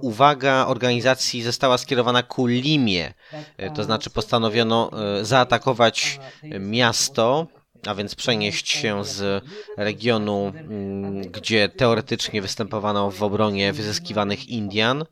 [0.00, 3.14] uwaga organizacji została skierowana ku Limie,
[3.56, 4.90] e, to znaczy postanowiono
[5.22, 6.20] zaatakować
[6.60, 7.46] miasto,
[7.86, 9.44] a więc przenieść się z
[9.76, 15.04] regionu, mm, gdzie teoretycznie występowano w obronie wyzyskiwanych Indian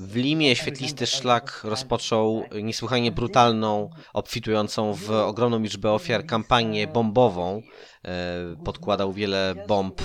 [0.00, 7.62] w Limie świetlisty szlak rozpoczął niesłychanie brutalną, obfitującą w ogromną liczbę ofiar kampanię bombową.
[8.04, 10.04] E, podkładał wiele bomb e,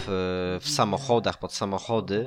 [0.59, 2.25] w samochodach, pod samochody.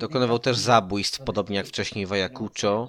[0.00, 2.86] Dokonywał też zabójstw, podobnie jak wcześniej w Ayacucho.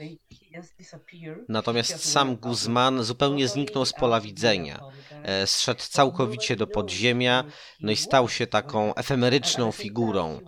[1.49, 4.81] Natomiast sam Guzman zupełnie zniknął z pola widzenia.
[5.23, 7.43] E, zszedł całkowicie do podziemia,
[7.81, 10.39] no i stał się taką efemeryczną figurą,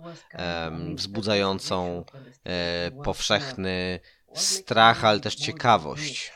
[0.94, 2.04] wzbudzającą
[2.44, 4.00] e, powszechny
[4.34, 6.32] strach, ale też ciekawość.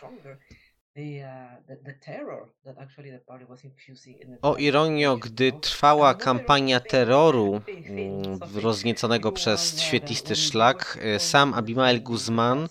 [4.43, 12.69] O ironio, gdy trwała kampania terroru mm, roznieconego przez świetlisty szlak, e, sam Abimael Guzman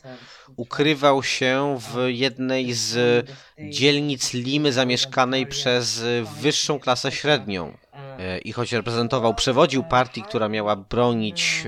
[0.58, 3.26] ukrywał się w jednej z
[3.70, 6.04] dzielnic Limy zamieszkanej przez
[6.42, 7.78] wyższą klasę średnią.
[7.93, 11.63] E, I choć reprezentował, przewodził partii, która miała bronić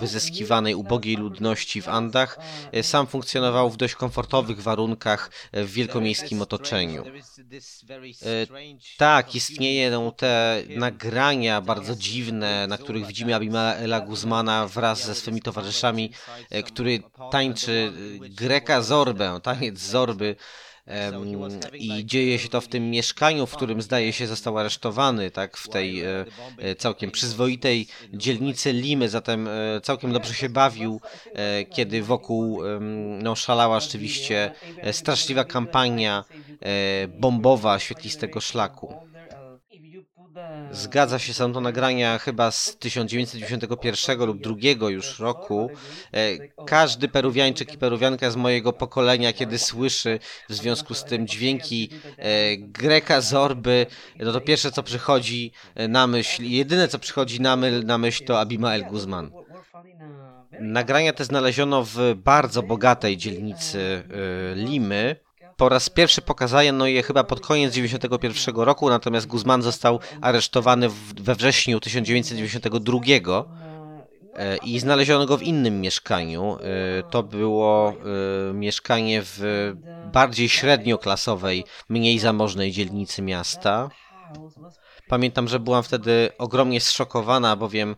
[0.00, 2.38] wyzyskiwanej ubogiej ludności w Andach,
[2.72, 7.04] e, sam funkcjonował w dość komfortowych warunkach e, w wielkomiejskim otoczeniu.
[8.96, 16.12] Tak, istnieją te nagrania bardzo dziwne, na których widzimy Abimaela Guzmana wraz ze swymi towarzyszami,
[16.66, 20.36] który tańczy Greka Zorbę, taniec Zorby
[21.72, 25.68] i dzieje się to w tym mieszkaniu, w którym zdaje się został aresztowany, tak, w
[25.68, 26.24] tej e,
[26.58, 31.00] e, całkiem przyzwoitej dzielnicy Limy, zatem e, całkiem dobrze się bawił,
[31.70, 32.60] kiedy wokół
[33.22, 34.52] no, szalała rzeczywiście
[34.92, 36.24] straszliwa kampania
[37.08, 38.94] bombowa świetlistego szlaku.
[40.70, 45.70] Zgadza się, są to nagrania chyba z 1991 lub drugiego już roku.
[46.12, 50.18] E, każdy peruwiańczyk i peruwianka z mojego pokolenia, kiedy słyszy
[50.48, 53.86] w związku z tym dźwięki e, Greka Zorby,
[54.18, 55.52] no to pierwsze co przychodzi
[55.88, 59.30] na myśl, jedyne co przychodzi na myśl, na myśl to Abimael Guzman.
[60.60, 65.16] Nagrania te znaleziono w bardzo bogatej dzielnicy e, Limy,
[65.56, 70.88] Po raz pierwszy pokazano je chyba pod koniec 1991 roku, natomiast Guzman został aresztowany
[71.20, 72.98] we wrześniu 1992
[74.34, 76.58] e, i znaleziono go w innym mieszkaniu.
[76.60, 77.92] E, to było
[78.50, 79.72] e, mieszkanie w
[80.12, 83.90] bardziej średnioklasowej, mniej zamożnej dzielnicy miasta.
[85.08, 87.96] Pamiętam, że byłam wtedy ogromnie zszokowana, bowiem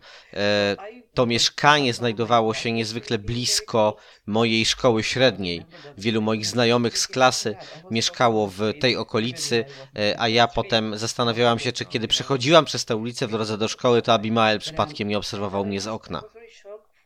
[1.19, 5.65] to mieszkanie znajdowało się niezwykle blisko mojej szkoły średniej.
[5.97, 7.55] Wielu moich znajomych z klasy
[7.91, 12.95] mieszkało w tej okolicy, e, a ja potem zastanawiałam się, czy kiedy przechodziłam przez tę
[12.95, 16.21] ulicę w drodze do szkoły, to Abimael przypadkiem nie obserwował mnie z okna.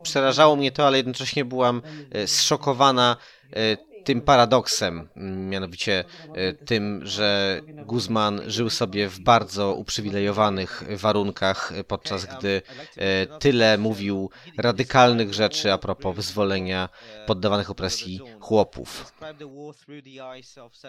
[0.04, 3.17] Przerażało mnie to, ale jednocześnie byłam e, zszokowana
[3.54, 5.10] e, tym paradoksem,
[5.50, 6.04] mianowicie
[6.36, 12.62] e, tym, że Guzman żył sobie w bardzo uprzywilejowanych warunkach, podczas gdy
[12.98, 16.89] e, tyle mówił radykalnych rzeczy a propos wyzwolenia
[17.26, 19.13] poddawanych opresji chłopów.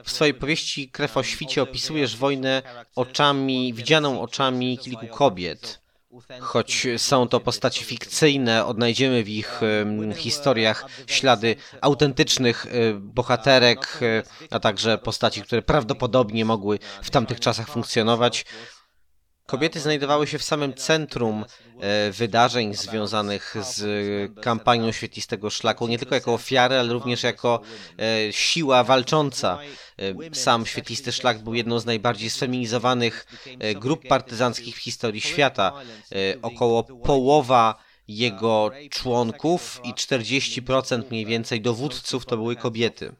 [0.05, 2.62] W swojej powieści Krew o świcie opisujesz wojnę
[2.96, 5.84] oczami, widzianą oczami kilku kobiet.
[6.40, 9.61] Choć są to postaci fikcyjne, odnajdziemy w ich
[10.16, 17.68] historiach ślady autentycznych e, bohaterek, e, a także postaci, które prawdopodobnie mogły w tamtych czasach
[17.68, 18.44] funkcjonować.
[19.46, 21.44] Kobiety znajdowały się w samym centrum
[21.80, 23.83] e, wydarzeń związanych z
[24.40, 27.61] kampanią świetlistego szlaku, nie tylko jako ofiary, ale również jako
[27.98, 29.59] e, siła walcząca.
[29.98, 33.26] E, sam świetlisty szlak był jedną z najbardziej sfeminizowanych
[33.74, 35.72] grup partyzanckich w historii świata.
[36.42, 37.74] Około połowa
[38.09, 43.14] jego członków i 40% mniej więcej dowódców to były kobiety.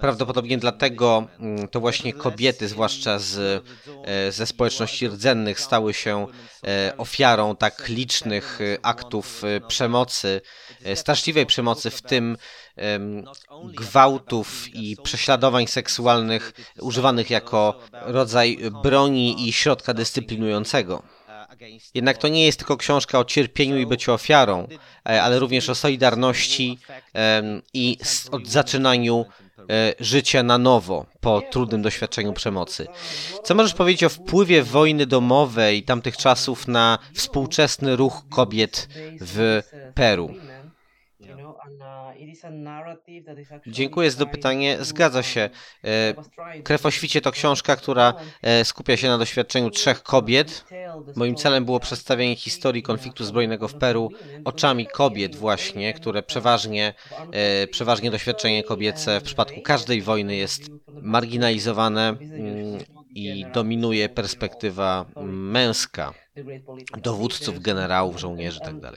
[0.00, 3.64] Prawdopodobnie dlatego mm, to właśnie kobiety, zwłaszcza z,
[4.04, 6.26] e, ze społeczności rdzennych, stały się
[6.66, 10.40] e, ofiarą tak licznych e, aktów przemocy,
[10.94, 12.36] straszliwej przemocy, w tym
[13.64, 21.02] gwałtów i prześladowań seksualnych używanych jako rodzaj broni i środka dyscyplinującego.
[21.94, 24.68] Jednak to nie jest tylko książka o cierpieniu i byciu ofiarą,
[25.04, 26.78] ale również o solidarności
[27.74, 27.98] i
[28.44, 29.24] zaczynaniu
[30.00, 32.86] życia na nowo po trudnym doświadczeniu przemocy.
[33.44, 38.88] Co możesz powiedzieć o wpływie wojny domowej tamtych czasów na współczesny ruch kobiet
[39.20, 39.62] w
[39.94, 40.34] Peru?
[43.66, 44.76] Dziękuję za to pytanie.
[44.80, 45.50] Zgadza się.
[45.84, 46.14] E,
[46.62, 50.64] Krew o świcie to książka, która e, skupia się na doświadczeniu trzech kobiet.
[51.16, 54.10] Moim celem było przedstawienie historii konfliktu zbrojnego w Peru
[54.44, 56.94] oczami kobiet właśnie, które przeważnie,
[57.32, 60.70] e, przeważnie doświadczenie kobiece w przypadku każdej wojny jest
[61.02, 62.78] marginalizowane mm,
[63.14, 66.14] i dominuje perspektywa męska
[67.02, 68.92] dowódców, generałów, żołnierzy itd.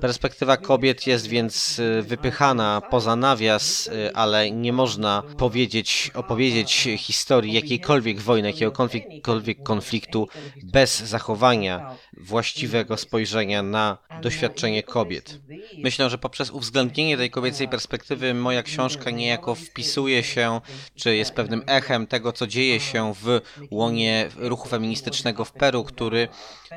[0.00, 7.52] Perspektywa kobiet jest więc y, wypychana poza nawias, y, ale nie można powiedzieć, opowiedzieć historii
[7.52, 10.28] jakiejkolwiek wojny, jakiegokolwiek konfliktu
[10.62, 15.40] bez zachowania właściwego spojrzenia na doświadczenie kobiet.
[15.78, 20.60] Myślę, że poprzez uwzględnienie tej kobiecej perspektywy moja książka niejako wpisuje się,
[20.94, 26.28] czy jest pewnym echem tego, co dzieje się w łonie ruchu feministycznego w Peru, który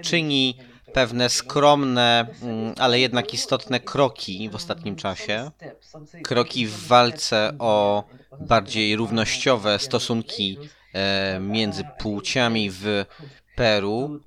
[0.02, 0.58] czyni
[0.94, 5.52] pewne skromne, mm, ale jednak istotne kroki w ostatnim czasie.
[6.24, 8.04] Kroki w walce o
[8.40, 10.58] bardziej równościowe stosunki
[10.94, 13.06] e, między płciami w
[13.56, 14.20] Peru,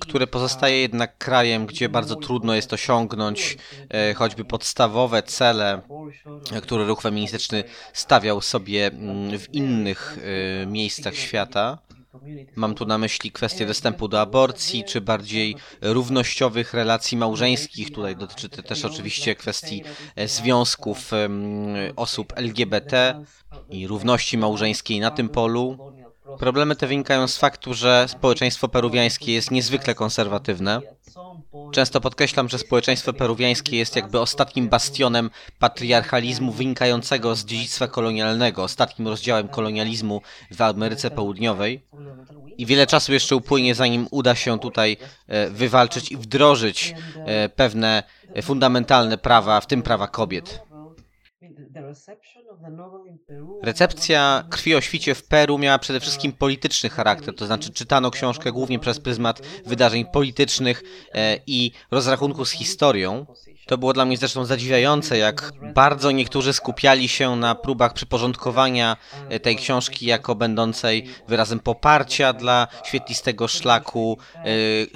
[0.00, 3.56] które pozostaje jednak krajem, gdzie bardzo trudno jest osiągnąć
[3.88, 5.82] e, choćby podstawowe cele,
[6.62, 10.18] które ruch feministyczny stawiał sobie mm, w innych
[10.62, 11.78] e, miejscach świata.
[12.56, 17.92] Mam tu na myśli kwestię dostępu do aborcji, czy bardziej równościowych relacji małżeńskich.
[17.92, 19.82] Tutaj dotyczy to też oczywiście kwestii
[20.16, 21.10] e, związków
[21.96, 23.24] osób LGBT
[23.70, 25.92] i równości małżeńskiej na tym polu.
[26.36, 30.80] Problemy te wynikają z faktu, że społeczeństwo peruwiańskie jest niezwykle konserwatywne.
[31.72, 39.08] Często podkreślam, że społeczeństwo peruwiańskie jest jakby ostatnim bastionem patriarchalizmu wynikającego z dziedzictwa kolonialnego, ostatnim
[39.08, 41.82] rozdziałem kolonializmu w Ameryce Południowej.
[42.58, 48.02] I wiele czasu jeszcze upłynie, zanim uda się tutaj e, wywalczyć i wdrożyć e, pewne
[48.42, 50.67] fundamentalne prawa, w tym prawa kobiet.
[53.62, 58.52] Recepcja krwi o świcie w Peru miała przede wszystkim polityczny charakter, to znaczy czytano książkę
[58.52, 60.82] głównie przez pryzmat wydarzeń politycznych
[61.14, 63.26] e, i rozrachunku z historią.
[63.68, 68.96] To było dla mnie zresztą zadziwiające, jak bardzo niektórzy skupiali się na próbach przyporządkowania
[69.28, 74.42] e, tej książki jako będącej wyrazem poparcia dla świetlistego szlaku, e,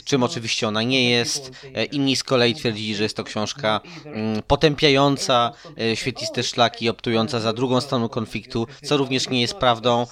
[0.04, 1.50] czym oczywiście ona nie jest.
[1.74, 5.52] E, inni z kolei twierdzili, że jest to książka mm, potępiająca
[5.94, 10.06] świetlisty szlak i optująca za drugą stroną konfliktu, co również nie jest prawdą.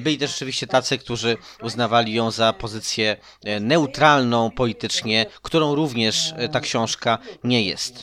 [0.00, 3.16] Byli też oczywiście tacy, którzy uznawali ją za pozycję
[3.60, 7.97] neutralną politycznie, którą również ta książka nie jest.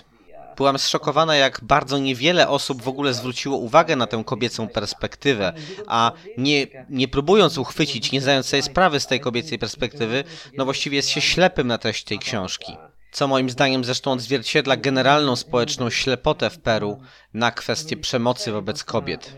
[0.57, 5.53] Byłam zszokowana, jak bardzo niewiele osób w ogóle zwróciło uwagę na tę kobiecą perspektywę,
[5.87, 10.23] a nie, nie próbując uchwycić, nie zdając sobie sprawy z tej kobiecej perspektywy,
[10.57, 12.77] no właściwie jest się ślepym na treść tej książki.
[13.11, 17.01] Co moim zdaniem zresztą odzwierciedla generalną społeczną ślepotę w Peru
[17.33, 19.33] na kwestię przemocy wobec kobiet.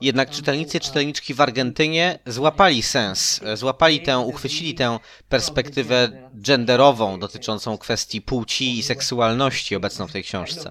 [0.00, 8.22] Jednak czytelnicy czytelniczki w Argentynie złapali sens, złapali tę, uchwycili tę perspektywę genderową dotyczącą kwestii
[8.22, 10.70] płci i seksualności obecną w tej książce.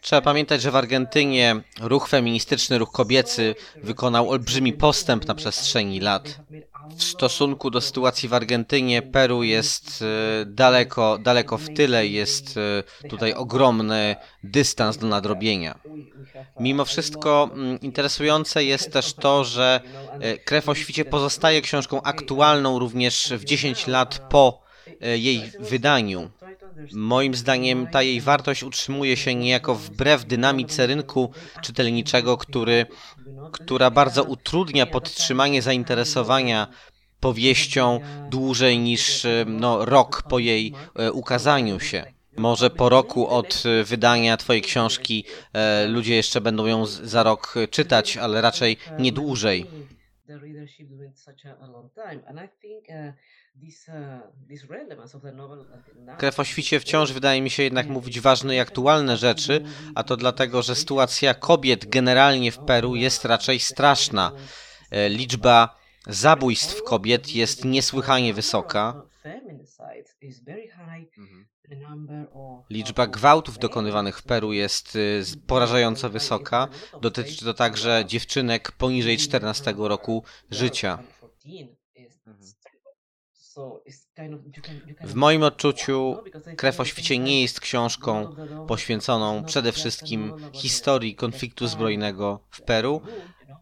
[0.00, 6.40] Trzeba pamiętać, że w Argentynie ruch feministyczny, ruch kobiecy wykonał olbrzymi postęp na przestrzeni lat.
[6.96, 12.56] W stosunku do sytuacji w Argentynie, Peru jest e, daleko, daleko w tyle, jest
[13.02, 15.78] e, tutaj ogromny dystans do nadrobienia.
[16.60, 19.80] Mimo wszystko mm, interesujące jest też to, że
[20.20, 24.68] e, Krew o świcie pozostaje książką aktualną również w 10 lat po
[25.00, 26.30] jej wydaniu.
[26.92, 32.86] Moim zdaniem ta jej wartość utrzymuje się niejako wbrew dynamice rynku czytelniczego, który,
[33.52, 36.68] która bardzo utrudnia podtrzymanie zainteresowania
[37.20, 38.00] powieścią
[38.30, 42.04] dłużej niż no, rok po jej e, ukazaniu się.
[42.36, 47.54] Może po roku od e, wydania Twojej książki e, ludzie jeszcze będą ją za rok
[47.70, 49.66] czytać, ale raczej nie dłużej.
[56.18, 60.16] Krew o świcie wciąż wydaje mi się jednak mówić ważne i aktualne rzeczy, a to
[60.16, 64.32] dlatego, że sytuacja kobiet generalnie w Peru jest raczej straszna.
[64.90, 69.02] E, liczba zabójstw kobiet jest niesłychanie wysoka.
[72.70, 76.68] Liczba gwałtów dokonywanych w Peru jest y, porażająco wysoka.
[77.00, 80.98] Dotyczy to także dziewczynek poniżej 14 roku życia.
[85.04, 86.16] W moim odczuciu
[86.56, 88.34] Krew o świcie nie jest książką
[88.68, 93.00] poświęconą przede wszystkim historii konfliktu zbrojnego w Peru,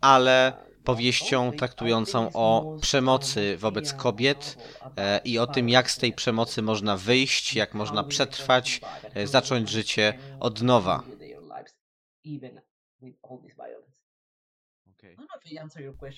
[0.01, 4.59] ale powieścią traktującą o przemocy wobec kobiet
[4.97, 8.81] e, i o tym, jak z tej przemocy można wyjść, jak można przetrwać,
[9.15, 11.03] e, zacząć życie od nowa.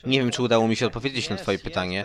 [0.06, 2.04] Nie wiem, czy udało mi się odpowiedzieć na Twoje pytanie,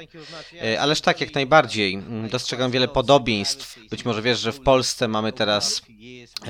[0.61, 1.93] e, ależ tak, jak najbardziej.
[1.93, 3.79] Mm, dostrzegam wiele podobieństw.
[3.89, 5.81] Być może wiesz, że w Polsce mamy teraz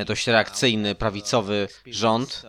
[0.06, 2.44] dość reakcyjny, prawicowy rząd.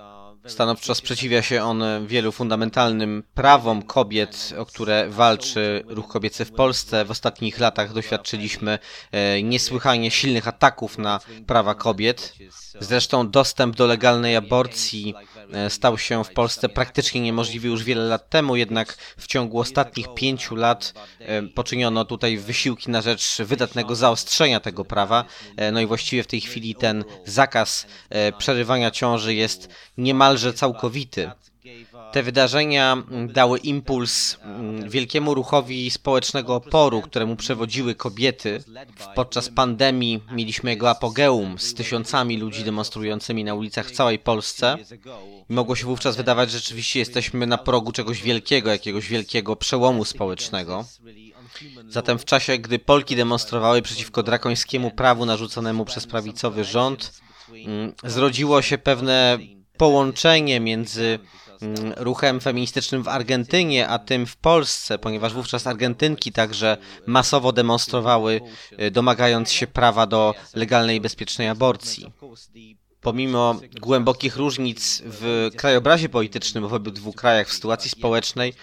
[0.47, 7.05] Stanowczo sprzeciwia się on wielu fundamentalnym prawom kobiet, o które walczy ruch kobiecy w Polsce.
[7.05, 8.79] W ostatnich latach doświadczyliśmy
[9.13, 12.35] e, niesłychanie silnych ataków na prawa kobiet.
[12.81, 15.15] Zresztą dostęp do legalnej aborcji
[15.53, 20.07] e, stał się w Polsce praktycznie niemożliwy już wiele lat temu, jednak w ciągu ostatnich
[20.15, 25.25] pięciu lat e, poczyniono tutaj wysiłki na rzecz wydatnego zaostrzenia tego prawa.
[25.73, 27.87] No i właściwie w tej chwili ten zakaz
[28.39, 29.69] przerywania ciąży jest
[30.35, 31.31] niemalże całkowity.
[32.13, 38.65] Te wydarzenia dały impuls mm, wielkiemu ruchowi społecznego oporu, któremu przewodziły kobiety.
[39.15, 44.77] Podczas pandemii mieliśmy jego apogeum z tysiącami ludzi demonstrującymi na ulicach w całej Polsce.
[45.49, 50.85] Mogło się wówczas wydawać, że rzeczywiście jesteśmy na progu czegoś wielkiego, jakiegoś wielkiego przełomu społecznego.
[51.89, 57.21] Zatem w czasie, gdy Polki demonstrowały przeciwko drakońskiemu prawu narzuconemu przez prawicowy rząd,
[57.67, 59.39] mm, zrodziło się pewne
[59.77, 61.19] połączenie między
[61.63, 68.41] mm, ruchem feministycznym w Argentynie, a tym w Polsce, ponieważ wówczas Argentynki także masowo demonstrowały,
[68.81, 72.13] y, domagając się prawa do legalnej i bezpiecznej aborcji.
[73.05, 78.55] Pomimo głębokich różnic w krajobrazie politycznym w obydwu krajach, w sytuacji społecznej,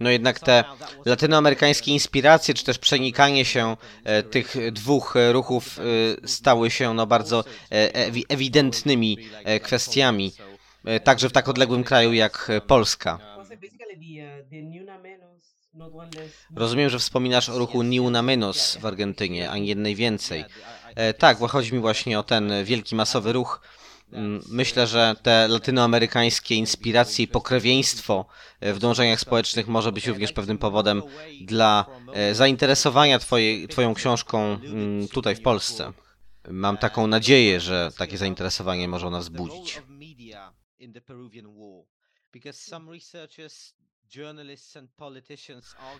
[0.00, 0.64] no jednak te
[1.04, 5.82] latynoamerykańskie inspiracje, czy też przenikanie się e, tych dwóch ruchów e,
[6.28, 7.94] stały się no bardzo e,
[8.28, 9.18] ewidentnymi
[9.62, 10.32] kwestiami.
[10.84, 13.18] E, także w tak odległym kraju jak Polska.
[16.56, 20.44] Rozumiem, że wspominasz o ruchu Niu na Menos w Argentynie, ani jednej więcej.
[20.94, 23.60] E, tak, bo chodzi mi właśnie o ten wielki masowy ruch.
[24.12, 28.26] Mm, myślę, że te latynoamerykańskie inspiracje i pokrewieństwo
[28.60, 31.02] e, w dążeniach społecznych może być również pewnym powodem
[31.40, 31.84] dla
[32.32, 35.92] zainteresowania twojej, Twoją książką mm, tutaj w Polsce.
[36.50, 39.82] mam taką nadzieję, że takie zainteresowanie może ona wzbudzić.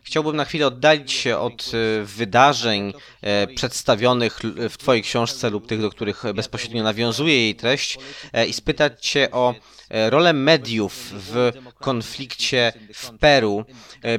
[0.02, 5.80] Chciałbym na chwilę oddalić się od e, wydarzeń e, przedstawionych w Twojej książce lub tych,
[5.80, 7.98] do których bezpośrednio nawiązuje jej treść
[8.32, 9.54] e, i spytać Cię o
[9.90, 13.64] rolę mediów w konflikcie w Peru,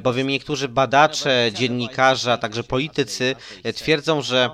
[0.02, 3.36] bowiem niektórzy badacze, dziennikarze, a także politycy
[3.76, 4.50] twierdzą, że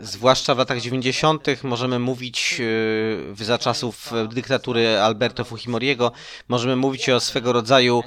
[0.00, 1.46] zwłaszcza w latach 90.
[1.62, 2.62] możemy mówić
[3.34, 6.12] za czasów dyktatury Alberto Fujimoriego,
[6.48, 8.02] możemy mówić o swego rodzaju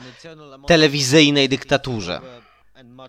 [0.68, 2.22] telewizyjnej dyktaturze.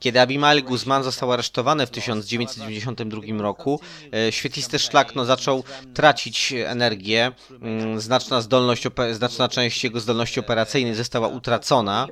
[0.01, 3.80] Kiedy Abimael Guzman został aresztowany w 1992 roku,
[4.14, 5.64] e, świetlisty szlak no, zaczął
[5.95, 7.32] tracić energię.
[7.62, 12.07] Mm, znaczna, zdolność, znaczna część jego zdolności operacyjnej została utracona.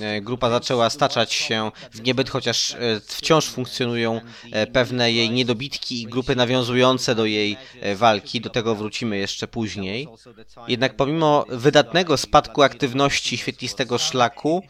[0.00, 2.76] E, grupa zaczęła staczać się w niebyt, chociaż e,
[3.06, 4.20] wciąż funkcjonują
[4.72, 7.56] pewne jej niedobitki i grupy nawiązujące do jej
[7.96, 8.40] walki.
[8.40, 10.08] Do tego wrócimy jeszcze później.
[10.68, 14.62] Jednak pomimo wydatnego spadku aktywności świetlistego szlaku,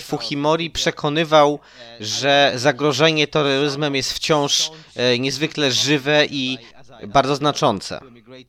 [0.00, 1.58] Fujimori przekonywał
[2.00, 6.58] że zagrożenie terroryzmem jest wciąż e, niezwykle żywe i
[7.06, 8.00] bardzo znaczące.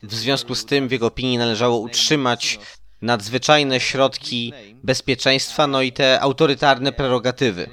[0.03, 2.59] W związku z tym, w jego opinii, należało utrzymać
[3.03, 7.69] nadzwyczajne środki bezpieczeństwa, no i te autorytarne prerogatywy.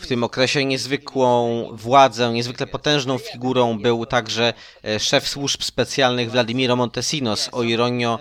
[0.00, 4.52] W tym okresie niezwykłą władzę, niezwykle potężną figurą był także
[4.84, 8.18] e, szef służb specjalnych Wladimiro Montesinos, o ironio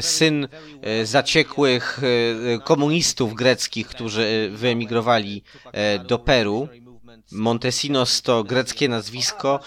[0.00, 0.48] syn
[0.82, 2.00] e, zaciekłych
[2.54, 5.42] e, komunistów greckich, którzy wyemigrowali
[6.08, 6.68] do Peru.
[7.34, 9.60] Montesinos to greckie nazwisko,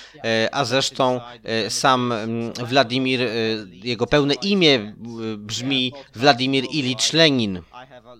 [0.51, 1.21] a zresztą
[1.69, 2.13] sam
[2.65, 3.19] Władimir,
[3.71, 4.93] jego pełne imię
[5.37, 7.61] brzmi Władimir Ilicz Lenin.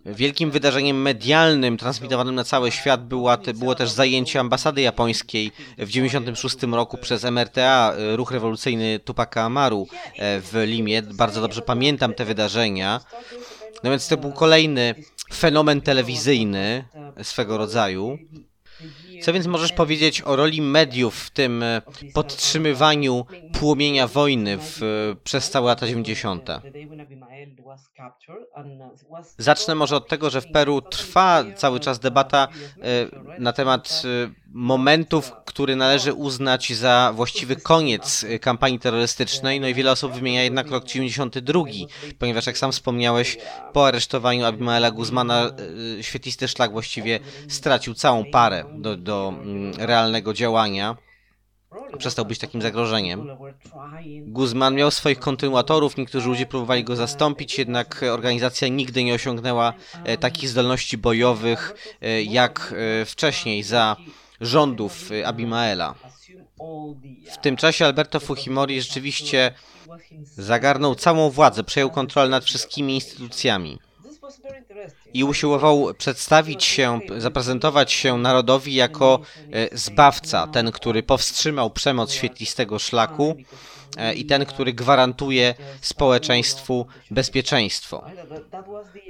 [0.06, 6.64] Wielkim wydarzeniem medialnym transmitowanym na cały świat była, było też zajęcie ambasady japońskiej w 1996
[6.64, 11.02] roku przez MRTA, ruch rewolucyjny Tupaka Amaru e, w Limie.
[11.02, 13.00] Bardzo dobrze pamiętam te wydarzenia.
[13.84, 14.96] No więc to był kolejny
[15.34, 16.84] fenomen telewizyjny
[17.24, 18.18] swego rodzaju.
[19.22, 21.82] Co więc możesz powiedzieć o roli mediów w tym e,
[22.14, 23.26] podtrzymywaniu
[23.60, 24.82] płomienia wojny w,
[25.24, 26.50] przez całe lata 90.?
[29.38, 32.48] Zacznę może od tego, że w Peru trwa cały czas debata
[32.82, 39.60] e, na temat e, momentów, który należy uznać za właściwy koniec kampanii terrorystycznej.
[39.60, 41.64] No i wiele osób wymienia jednak rok 92,
[42.20, 43.38] ponieważ jak sam wspomniałeś,
[43.74, 45.52] po aresztowaniu Abimaela Guzmana
[46.02, 50.98] świetlisty szlak właściwie stracił całą parę do, do mm, realnego działania.
[51.98, 53.28] Przestał być takim zagrożeniem.
[54.22, 60.18] Guzman miał swoich kontynuatorów, niektórzy ludzie próbowali go zastąpić, jednak organizacja nigdy nie osiągnęła e,
[60.18, 63.96] takich zdolności bojowych e, jak e, wcześniej za
[64.42, 65.96] rządów Abimaela.
[67.32, 69.54] W tym czasie Alberto Fujimori rzeczywiście
[70.38, 73.80] zagarnął całą władzę, przejął kontrolę nad wszystkimi instytucjami
[75.14, 79.20] i usiłował przedstawić się, zaprezentować się narodowi jako
[79.52, 83.36] e, zbawca, ten, który powstrzymał przemoc świetlistego szlaku
[84.16, 88.06] i ten, który gwarantuje społeczeństwu bezpieczeństwo.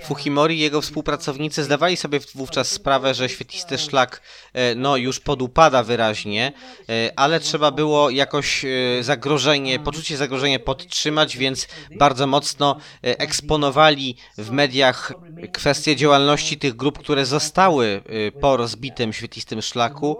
[0.04, 4.22] Fujimori i jego współpracownicy zdawali sobie wówczas sprawę, że świetlisty szlak
[4.54, 6.54] e, no, już podupada wyraźnie,
[6.90, 8.66] e, ale trzeba było jakoś
[9.02, 11.68] zagrożenie, poczucie zagrożenia podtrzymać, więc
[11.98, 15.14] bardzo mocno eksponowali w mediach
[15.54, 18.02] kwestie działalności tych grup, które zostały
[18.42, 20.20] po rozbitym świetlistym szlaku,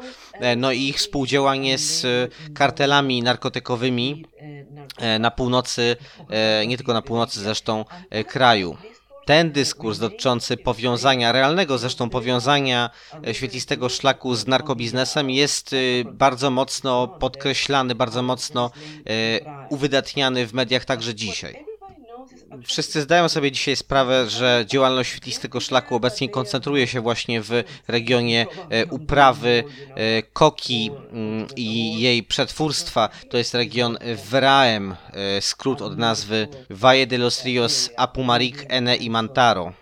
[0.58, 2.06] no i ich współdziałanie z
[2.54, 4.57] kartelami narkotykowymi E,
[5.20, 5.96] na północy,
[6.30, 8.78] e, nie tylko na północy zresztą e, kraju.
[9.26, 12.90] Ten dyskurs dotyczący powiązania, realnego zresztą powiązania
[13.32, 18.72] świetlistego szlaku z narkobiznesem jest bardzo mocno podkreślany, bardzo mocno
[19.70, 21.67] uwydatniany w mediach także dzisiaj.
[22.66, 28.46] Wszyscy zdają sobie dzisiaj sprawę, że działalność świetlistego szlaku obecnie koncentruje się właśnie w regionie
[28.70, 29.64] e, uprawy
[29.96, 33.10] e, koki mm, i jej przetwórstwa.
[33.30, 33.98] To jest region
[34.30, 39.74] Vraem, e, skrót od nazwy Valle de los Ríos Apumaric Ene y Mantaro.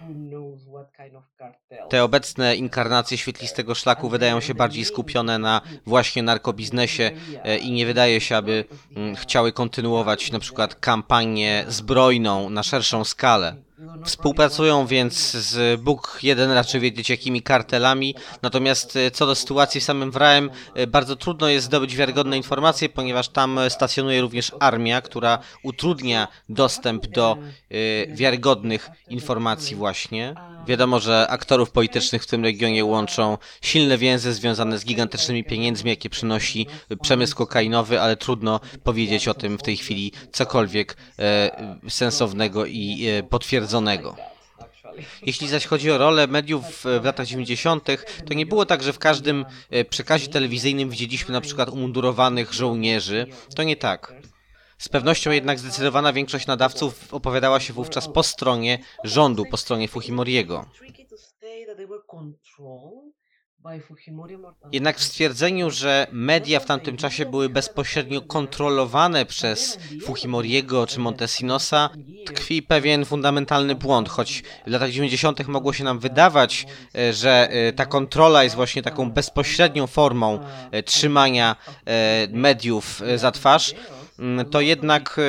[1.89, 7.11] Te obecne inkarnacje świetlistego szlaku wydają się bardziej skupione na właśnie narkobiznesie
[7.43, 8.65] e, i nie wydaje się, aby
[8.95, 13.55] mm, chciały kontynuować na przykład kampanię zbrojną na szerszą skalę.
[14.05, 19.83] Współpracują więc z Bóg jeden raczej wiedzieć jakimi kartelami, natomiast e, co do sytuacji w
[19.83, 25.39] samym Wraem, e, bardzo trudno jest zdobyć wiarygodne informacje, ponieważ tam stacjonuje również armia, która
[25.63, 27.37] utrudnia dostęp do
[28.07, 30.35] wiarygodnych informacji właśnie.
[30.67, 36.09] Wiadomo, że aktorów politycznych w tym regionie łączą silne więzy związane z gigantycznymi pieniędzmi, jakie
[36.09, 36.67] przynosi
[37.01, 43.23] przemysł kokainowy, ale trudno powiedzieć o tym w tej chwili cokolwiek e, sensownego i e,
[43.23, 44.15] potwierdzonego.
[45.25, 47.87] Jeśli zaś chodzi o rolę mediów w latach 90.,
[48.27, 53.27] to nie było tak, że w każdym e, przekazie telewizyjnym widzieliśmy na przykład umundurowanych żołnierzy.
[53.55, 54.13] To nie tak.
[54.77, 60.65] Z pewnością jednak zdecydowana większość nadawców opowiadała się wówczas po stronie rządu, po stronie Fujimoriego.
[64.71, 71.89] Jednak w stwierdzeniu, że media w tamtym czasie były bezpośrednio kontrolowane przez Fujimoriego czy Montesinosa,
[72.25, 75.47] tkwi pewien fundamentalny błąd, choć w latach 90.
[75.47, 76.65] mogło się nam wydawać,
[76.95, 80.39] e, że e, ta kontrola jest właśnie taką bezpośrednią formą
[80.71, 81.55] e, trzymania
[82.29, 83.75] mediów za twarz,
[84.51, 85.19] to jednak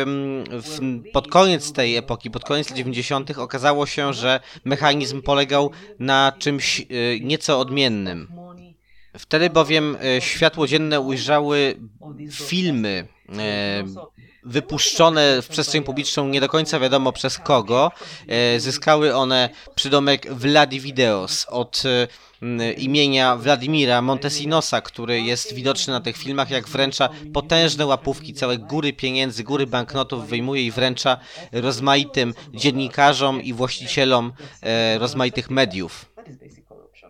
[1.12, 3.38] pod koniec tej epoki, pod koniec lat 90.
[3.38, 8.28] okazało się, że mechanizm polegał na czymś y, nieco odmiennym.
[9.18, 11.76] Wtedy bowiem y, światło dzienne ujrzały
[12.30, 13.08] filmy
[13.38, 13.84] e,
[14.46, 17.92] wypuszczone w przestrzeń publiczną nie do końca wiadomo przez kogo.
[18.28, 21.82] E, zyskały one przydomek Vladivideos od
[22.76, 28.92] imienia Władimira Montesinosa, który jest widoczny na tych filmach, jak wręcza potężne łapówki, całe góry
[28.92, 31.16] pieniędzy, góry banknotów wyjmuje i wręcza
[31.52, 34.32] rozmaitym dziennikarzom i właścicielom
[34.62, 36.06] e, rozmaitych mediów.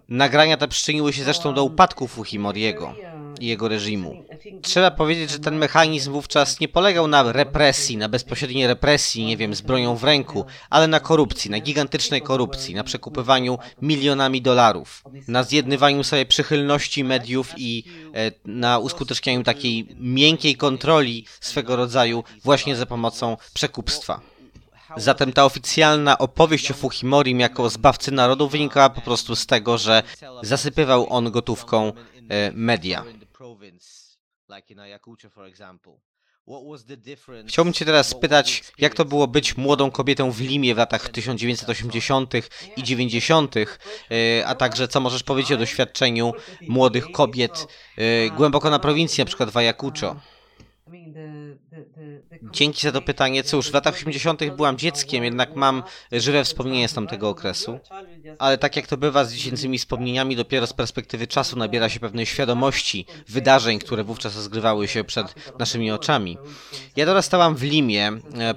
[0.08, 2.94] Nagrania te przyczyniły się zresztą do upadku Fujimoriego
[3.40, 4.24] i jego reżimu.
[4.62, 9.54] Trzeba powiedzieć, że ten mechanizm wówczas nie polegał na represji, na bezpośredniej represji, nie wiem,
[9.54, 15.42] z bronią w ręku, ale na korupcji, na gigantycznej korupcji, na przekupywaniu milionami dolarów, na
[15.42, 17.84] zjednywaniu sobie przychylności mediów i
[18.14, 24.20] e, na uskutecznianiu takiej miękkiej kontroli swego rodzaju właśnie za pomocą przekupstwa.
[24.96, 30.02] Zatem ta oficjalna opowieść o Fujimorim jako zbawcy narodu wynikała po prostu z tego, że
[30.42, 31.92] zasypywał on gotówką
[37.28, 37.48] e, media.
[37.48, 42.34] Chciałbym Cię teraz spytać, jak to było być młodą kobietą w Limie w latach 1980.
[42.76, 43.66] i 90., e,
[44.46, 46.32] a także co możesz powiedzieć o doświadczeniu
[46.68, 47.66] młodych kobiet
[47.96, 50.16] e, głęboko na prowincji, na przykład w Ayacucho.
[52.42, 53.42] Dzięki za to pytanie.
[53.42, 54.50] Cóż, w latach 80.
[54.56, 55.82] byłam dzieckiem, jednak mam
[56.12, 57.80] żywe wspomnienia z tamtego okresu.
[58.38, 62.26] Ale tak jak to bywa z dziecięcymi wspomnieniami, dopiero z perspektywy czasu nabiera się pewnej
[62.26, 66.38] świadomości wydarzeń, które wówczas rozgrywały się przed naszymi oczami.
[66.96, 68.08] Ja dorastałam w Limie,
[68.38, 68.54] e,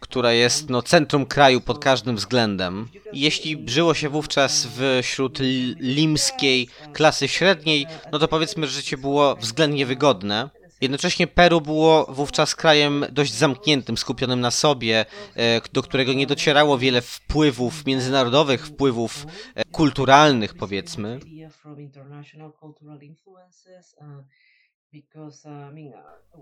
[0.00, 2.88] która jest no, centrum kraju pod każdym względem.
[3.12, 4.68] Jeśli żyło się wówczas
[5.02, 5.38] wśród
[5.80, 10.50] limskiej klasy średniej, no to powiedzmy, że życie było względnie wygodne.
[10.80, 15.06] Jednocześnie Peru było wówczas krajem dość zamkniętym, skupionym na sobie,
[15.36, 21.20] e, do którego nie docierało wiele wpływów międzynarodowych, wpływów e, kulturalnych, powiedzmy.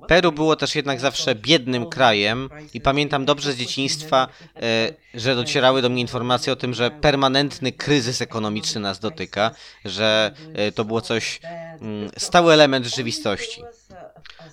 [0.09, 5.82] Peru było też jednak zawsze biednym krajem i pamiętam dobrze z dzieciństwa, e, że docierały
[5.82, 9.51] do mnie informacje o tym, że permanentny kryzys ekonomiczny nas dotyka,
[9.84, 10.34] że
[10.74, 11.41] to było coś,
[11.80, 13.62] mm, stały element rzeczywistości.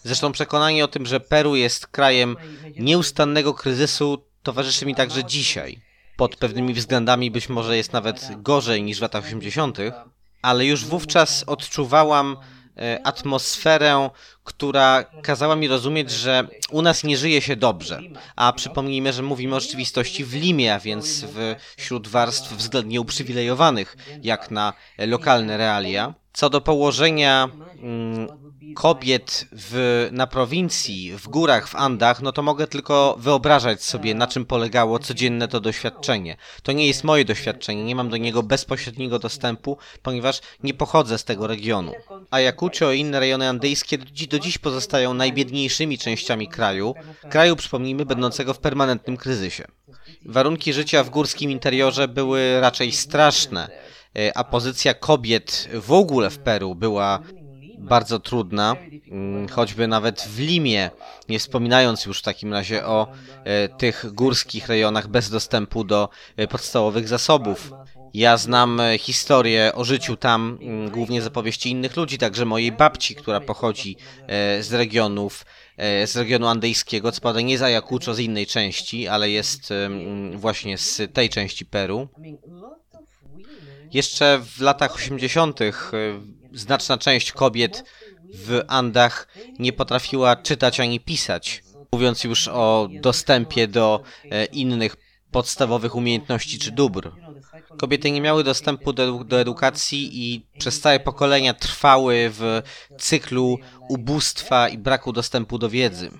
[0.03, 2.37] Zresztą przekonanie o tym, że Peru jest krajem
[2.79, 5.81] nieustannego kryzysu towarzyszy mi także dzisiaj.
[6.17, 9.77] Pod pewnymi względami być może jest nawet gorzej niż w latach 80.,
[10.41, 12.37] ale już wówczas odczuwałam
[12.77, 14.09] e, atmosferę,
[14.43, 17.99] która kazała mi rozumieć, że u nas nie żyje się dobrze.
[18.35, 21.25] A przypomnijmy, że mówimy o rzeczywistości w Limie, a więc
[21.77, 26.13] wśród warstw względnie uprzywilejowanych, jak na lokalne realia.
[26.33, 27.49] Co do położenia
[27.79, 28.27] mm,
[28.73, 34.27] kobiet w, na prowincji, w górach, w Andach, no to mogę tylko wyobrażać sobie, na
[34.27, 36.37] czym polegało codzienne to doświadczenie.
[36.63, 41.23] To nie jest moje doświadczenie, nie mam do niego bezpośredniego dostępu, ponieważ nie pochodzę z
[41.23, 41.91] tego regionu.
[42.31, 43.97] Ayacucho i inne rejony andyjskie
[44.29, 46.95] do dziś pozostają najbiedniejszymi częściami kraju,
[47.29, 49.67] kraju, przypomnijmy, będącego w permanentnym kryzysie.
[50.25, 53.69] Warunki życia w górskim interiorze były raczej straszne,
[54.15, 57.19] e, a pozycja kobiet w ogóle w Peru była
[57.83, 58.75] bardzo trudna,
[59.11, 60.91] mm, choćby nawet w Limie,
[61.29, 63.07] nie wspominając już w takim razie o
[63.43, 67.71] e, tych górskich rejonach bez dostępu do e, podstawowych zasobów.
[68.13, 72.71] Ja znam e, historię o życiu tam, mm, głównie z opowieści innych ludzi, także mojej
[72.71, 73.97] babci, która pochodzi
[74.61, 75.45] z regionów,
[76.05, 79.73] z regionu andyjskiego, co prawda nie z Ayacucho, z innej części, ale jest
[80.35, 82.07] właśnie z tej części Peru.
[83.93, 85.59] Jeszcze w latach 80.
[86.53, 87.83] znaczna część kobiet
[88.33, 89.27] w Andach
[89.59, 94.03] nie potrafiła czytać ani pisać, mówiąc już o dostępie do
[94.51, 94.95] innych
[95.31, 97.11] podstawowych umiejętności czy dóbr.
[97.77, 102.61] Kobiety nie miały dostępu do, do edukacji i przez całe pokolenia trwały w
[102.99, 103.57] cyklu
[103.89, 106.11] ubóstwa i braku dostępu do wiedzy.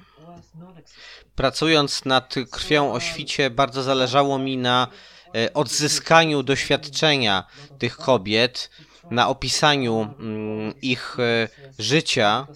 [1.36, 5.12] Pracując nad krwią o świcie, bardzo zależało mi na e,
[5.54, 7.48] odzyskaniu doświadczenia
[7.80, 8.70] tych kobiet,
[9.12, 11.48] na opisaniu mm, ich e,
[11.80, 12.48] życia,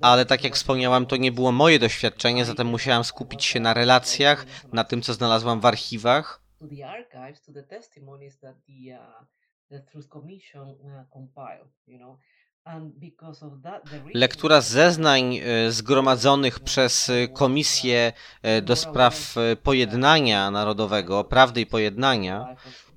[0.00, 4.46] ale tak jak wspomniałam, to nie było moje doświadczenie, zatem musiałam skupić się na relacjach,
[4.72, 6.42] na tym, co znalazłam w archiwach.
[14.14, 18.12] Lektura zeznań e, zgromadzonych przez Komisję
[18.42, 22.56] e, do Spraw Pojednania Narodowego, Prawdy i Pojednania,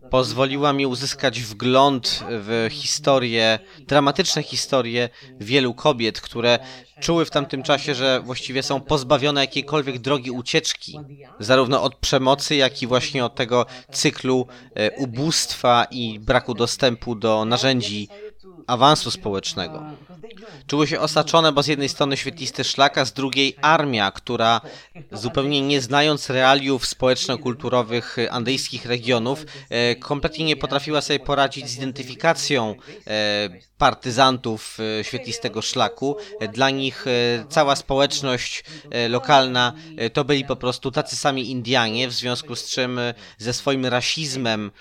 [0.10, 5.10] pozwoliła mi uzyskać wgląd w historię, dramatyczne historie
[5.40, 6.60] wielu kobiet, które
[7.00, 11.00] czuły w tamtym czasie, że właściwie są pozbawione jakiejkolwiek drogi ucieczki,
[11.40, 17.46] zarówno od przemocy, jak i właśnie od tego cyklu e, ubóstwa i braku dostępu do
[17.46, 18.08] narzędzi
[18.72, 19.84] awansu społecznego.
[20.68, 24.62] Czuły się osaczone, bo z jednej strony świetlisty szlak, a z drugiej armia, która
[25.12, 32.76] zupełnie nie znając realiów społeczno-kulturowych andyjskich regionów, e, kompletnie nie potrafiła sobie poradzić z identyfikacją
[33.08, 33.50] e,
[33.82, 36.18] partyzantów e, świetlistego szlaku.
[36.54, 37.06] Dla nich
[37.50, 38.64] cała społeczność
[39.10, 39.74] lokalna
[40.14, 43.00] to byli po prostu tacy sami Indianie, w związku z czym
[43.38, 44.72] ze swoim rasizmem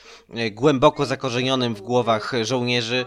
[0.51, 3.07] głęboko zakorzenionym w głowach żołnierzy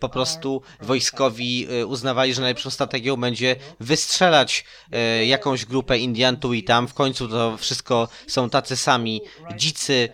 [0.00, 6.64] po prostu wojskowi uznawali, że najlepszą strategią będzie wystrzelać e, jakąś grupę Indian tu i
[6.64, 6.88] tam.
[6.88, 9.20] W końcu to wszystko są tacy sami
[9.56, 10.08] dzicy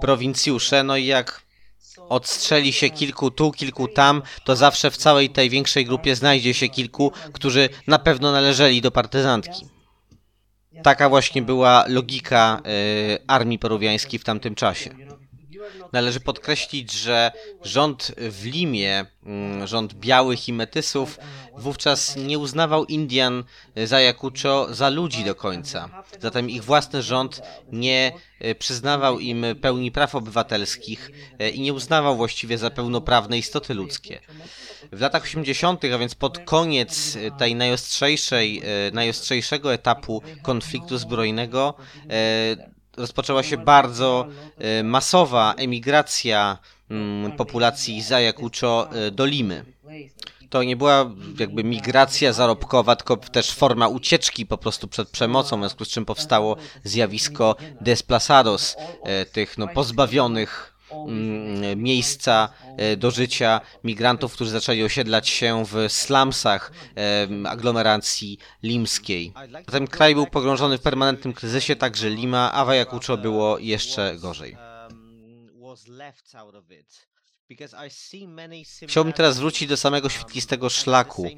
[0.00, 0.82] prowincjusze.
[0.82, 1.45] No i jak
[2.08, 6.68] odstrzeli się kilku tu, kilku tam, to zawsze w całej tej większej grupie znajdzie się
[6.68, 9.66] kilku, którzy na pewno należeli do partyzantki.
[10.82, 15.05] Taka właśnie była logika y, armii peruwiańskiej w tamtym czasie.
[15.92, 17.32] Należy podkreślić, że
[17.62, 21.18] rząd w Limie, mm, rząd białych i metysów,
[21.56, 23.44] wówczas nie uznawał Indian
[23.76, 26.02] z Ayacucho za ludzi do końca.
[26.20, 27.42] Zatem ich własny rząd
[27.72, 33.74] nie e, przyznawał im pełni praw obywatelskich e, i nie uznawał właściwie za pełnoprawne istoty
[33.74, 34.20] ludzkie.
[34.92, 41.74] W latach 80., a więc pod koniec tej najostrzejszej, e, najostrzejszego etapu konfliktu zbrojnego,
[42.96, 44.26] rozpoczęła się bardzo
[44.58, 46.58] e, masowa emigracja
[46.90, 49.64] mm, populacji z Ayacucho e, do Limy.
[50.50, 55.60] To nie była jakby migracja zarobkowa, tylko też forma ucieczki po prostu przed przemocą, w
[55.60, 60.75] związku z czym powstało zjawisko desplazados, e, tych no, pozbawionych
[61.76, 66.72] miejsca e, do życia migrantów, którzy zaczęli osiedlać się w slumsach
[67.46, 69.32] aglomeracji limskiej.
[69.66, 74.56] Zatem kraj był pogrążony w permanentnym kryzysie, także Lima, a w Ayacucho było jeszcze gorzej.
[78.86, 81.30] Chciałbym teraz wrócić do samego świetlistego szlaku.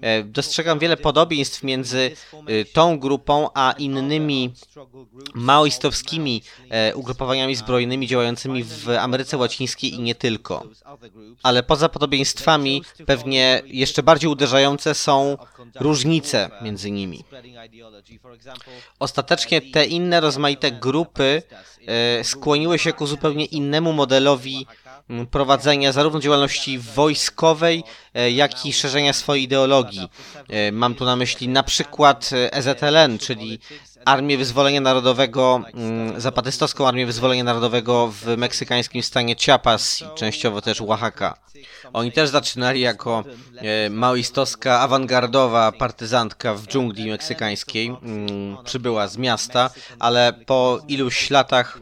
[0.00, 4.52] E, dostrzegam wiele podobieństw między e, tą grupą a innymi
[5.34, 10.68] maoistowskimi e, ugrupowaniami zbrojnymi działającymi w Ameryce Łacińskiej i nie tylko.
[11.42, 15.36] Ale poza podobieństwami pewnie jeszcze bardziej uderzające są
[15.74, 17.24] różnice między nimi.
[18.98, 21.42] Ostatecznie te inne rozmaite grupy
[22.22, 24.66] skłoniły się ku zupełnie innemu modelowi
[25.30, 27.84] prowadzenia zarówno działalności wojskowej,
[28.14, 30.08] e, jak i szerzenia swojej ideologii.
[30.48, 33.58] E, mam tu na myśli na przykład EZLN, czyli
[34.04, 35.62] Armię Wyzwolenia Narodowego,
[36.16, 41.34] zapatystowską Armię Wyzwolenia Narodowego w meksykańskim stanie Chiapas i częściowo też Oaxaca.
[41.92, 43.24] Oni też zaczynali jako
[43.56, 47.96] e, maoistowska, awangardowa partyzantka w dżungli meksykańskiej.
[48.64, 51.78] Przybyła z miasta, ale po iluś latach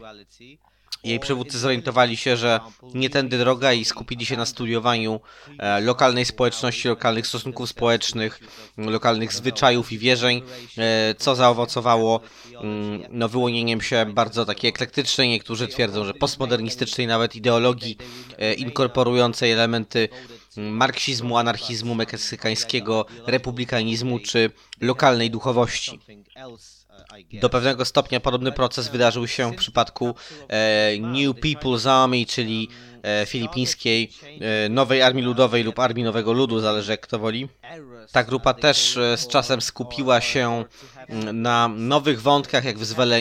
[1.05, 2.59] jej przywódcy zorientowali się, że
[2.93, 5.19] nie tędy droga i skupili się na studiowaniu
[5.59, 8.39] e, lokalnej społeczności, lokalnych stosunków społecznych,
[8.77, 10.41] lokalnych zwyczajów i wierzeń,
[10.77, 12.21] e, co zaowocowało
[12.53, 17.97] mm, no, wyłonieniem się bardzo takiej eklektycznej, niektórzy twierdzą, że postmodernistycznej nawet ideologii
[18.37, 20.09] e, inkorporującej elementy
[20.57, 24.51] mm, marksizmu, anarchizmu meksykańskiego, republikanizmu czy
[24.81, 25.99] lokalnej duchowości.
[27.41, 30.15] Do pewnego stopnia podobny proces wydarzył się w przypadku
[30.47, 32.69] e, New People's Army, czyli
[33.03, 34.11] e, filipińskiej
[34.65, 37.47] e, Nowej Armii Ludowej lub Armii Nowego Ludu, zależy jak kto woli.
[38.11, 40.65] Ta grupa też z czasem skupiła się
[41.33, 42.77] na nowych wątkach, jak,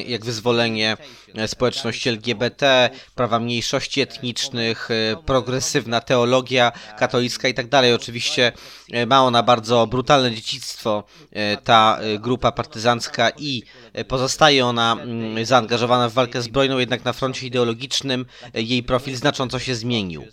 [0.07, 0.97] jak wyzwolenie
[1.35, 7.95] e, społeczności LGBT, prawa mniejszości etnicznych, e, progresywna teologia katolicka i tak dalej.
[7.95, 8.53] Oczywiście
[8.93, 11.05] e, ma ona bardzo brutalne dziedzictwo,
[11.64, 13.62] ta grupa partyzancka i
[14.09, 19.74] pozostaje ona mm, zaangażowana w walkę zbrojną, jednak na froncie ideologicznym jej profil znacząco się
[19.74, 20.24] zmienił.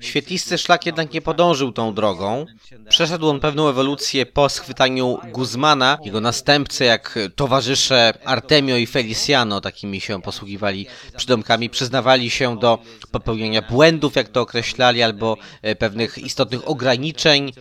[0.00, 2.46] Świetlisty szlak jednak nie podążył tą drogą.
[2.88, 5.98] Przeszedł on pewną ewolucję po schwytaniu Guzmana.
[6.04, 10.86] Jego następcy, jak towarzysze Artemio i Feliciano, takimi się posługiwali
[11.16, 12.78] przydomkami, przyznawali się do
[13.10, 17.52] popełniania błędów, jak to określali, albo e, pewnych istotnych ograniczeń.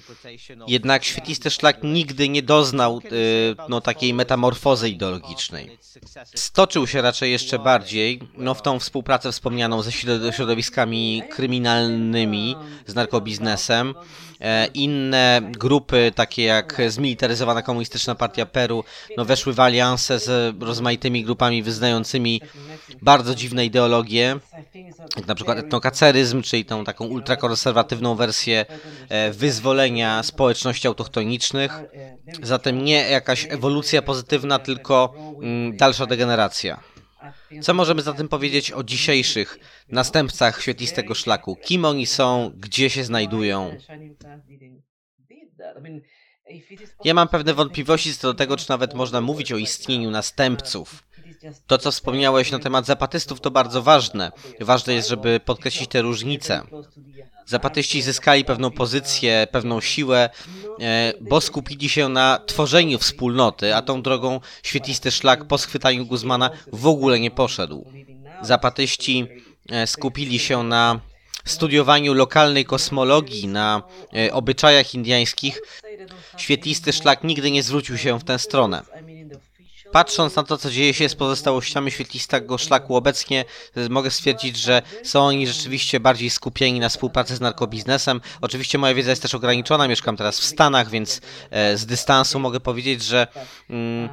[0.67, 3.09] Jednak świetlisty szlak nigdy nie doznał e,
[3.69, 5.77] no, takiej metamorfozy ideologicznej.
[6.35, 12.26] Stoczył się raczej jeszcze bardziej no, w tą współpracę wspomnianą ze środ- środowiskami kryminalnymi,
[12.85, 13.93] z narkobiznesem.
[14.41, 18.83] E, Inne grupy, takie jak zmilitaryzowana komunistyczna partia Peru,
[19.17, 22.41] no, weszły w alianse z rozmaitymi grupami wyznającymi
[23.01, 24.39] bardzo dziwne ideologie,
[25.17, 28.65] jak na przykład etnokaceryzm, czyli tą taką ultrakonserwatywną wersję
[29.09, 31.71] e, wyzwolenia społeczności autochtonicznych.
[32.43, 36.96] Zatem nie jakaś ewolucja pozytywna, tylko mm, dalsza degeneracja.
[37.61, 39.59] Co możemy zatem powiedzieć o dzisiejszych
[39.89, 41.55] następcach świetlistego szlaku?
[41.55, 43.77] Kim oni są, gdzie się znajdują?
[47.03, 51.06] Ja mam pewne wątpliwości co do tego, czy nawet można mówić o istnieniu następców.
[51.67, 54.31] To, co wspomniałeś na temat zapatystów, to bardzo ważne.
[54.59, 56.61] Ważne jest, żeby podkreślić te różnice.
[57.45, 60.29] Zapatyści zyskali pewną pozycję, pewną siłę,
[60.79, 66.49] e, bo skupili się na tworzeniu wspólnoty, a tą drogą świetlisty szlak po schwytaniu Guzmana
[66.73, 67.91] w ogóle nie poszedł.
[68.41, 69.27] Zapatyści
[69.69, 70.99] e, skupili się na
[71.45, 73.83] studiowaniu lokalnej kosmologii, na
[74.15, 75.61] e, obyczajach indyjskich.
[76.37, 78.81] Świetlisty szlak nigdy nie zwrócił się w tę stronę.
[79.91, 83.45] Patrząc na to, co dzieje się z pozostałościami świetlistego szlaku obecnie,
[83.89, 88.21] mogę stwierdzić, że są oni rzeczywiście bardziej skupieni na współpracy z narkobiznesem.
[88.41, 91.21] Oczywiście moja wiedza jest też ograniczona, mieszkam teraz w Stanach, więc
[91.51, 93.27] e, z dystansu mogę powiedzieć, że
[93.69, 94.09] mm,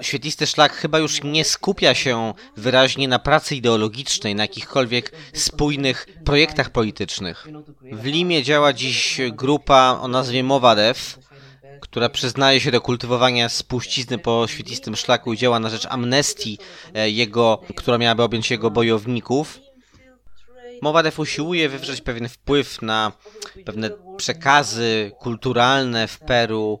[0.00, 6.70] świetlisty szlak chyba już nie skupia się wyraźnie na pracy ideologicznej, na jakichkolwiek spójnych projektach
[6.70, 7.48] politycznych.
[7.92, 11.18] W Limie działa dziś grupa o nazwie Mowadev,
[11.80, 16.58] która przyznaje się do kultywowania spuścizny po świetlistym szlaku i działa na rzecz amnestii,
[16.94, 19.60] e, jego, która miałaby objąć jego bojowników.
[20.82, 23.12] Mowadew usiłuje wywrzeć pewien wpływ na
[23.64, 26.80] pewne przekazy kulturalne w Peru,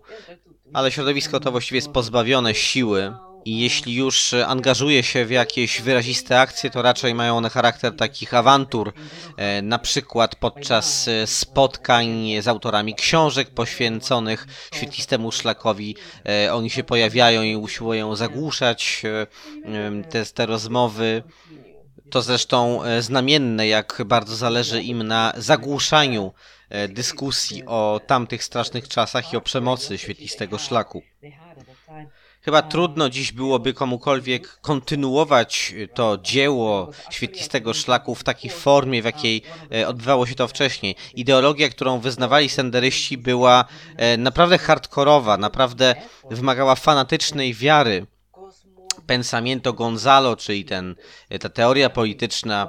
[0.72, 3.14] ale środowisko to właściwie jest pozbawione siły.
[3.44, 8.34] I jeśli już angażuje się w jakieś wyraziste akcje, to raczej mają one charakter takich
[8.34, 8.92] awantur,
[9.36, 15.96] e, na przykład podczas e, spotkań z autorami książek poświęconych świetlistemu szlakowi.
[16.28, 19.02] E, oni się pojawiają i usiłują zagłuszać
[20.10, 21.22] te, te rozmowy.
[22.10, 26.32] To zresztą znamienne, jak bardzo zależy im na zagłuszaniu
[26.88, 31.02] dyskusji o tamtych strasznych czasach i o przemocy świetlistego szlaku.
[32.44, 39.42] Chyba trudno dziś byłoby komukolwiek kontynuować to dzieło świetlistego szlaku w takiej formie, w jakiej
[39.72, 40.96] e, odbywało się to wcześniej.
[41.14, 43.64] Ideologia, którą wyznawali senderyści była
[43.96, 45.94] e, naprawdę hardkorowa, naprawdę
[46.30, 48.06] wymagała fanatycznej wiary
[49.06, 50.94] Pensamiento Gonzalo, czyli ten,
[51.40, 52.68] ta teoria polityczna,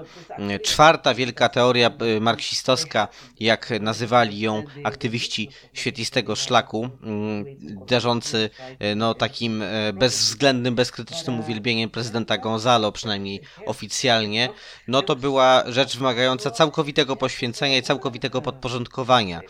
[0.63, 3.07] czwarta wielka teoria y, marksistowska,
[3.39, 7.45] jak nazywali ją aktywiści świetlistego szlaku, mm,
[7.87, 8.49] darzący
[8.95, 9.63] no, takim
[9.93, 14.49] bezwzględnym, bezkrytycznym uwielbieniem prezydenta Gonzalo, przynajmniej oficjalnie,
[14.87, 19.41] no to była rzecz wymagająca całkowitego poświęcenia i całkowitego podporządkowania.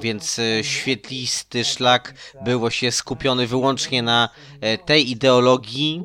[0.00, 2.14] Więc świetlisty szlak
[2.44, 4.28] był właśnie skupiony wyłącznie na
[4.84, 6.02] tej ideologii,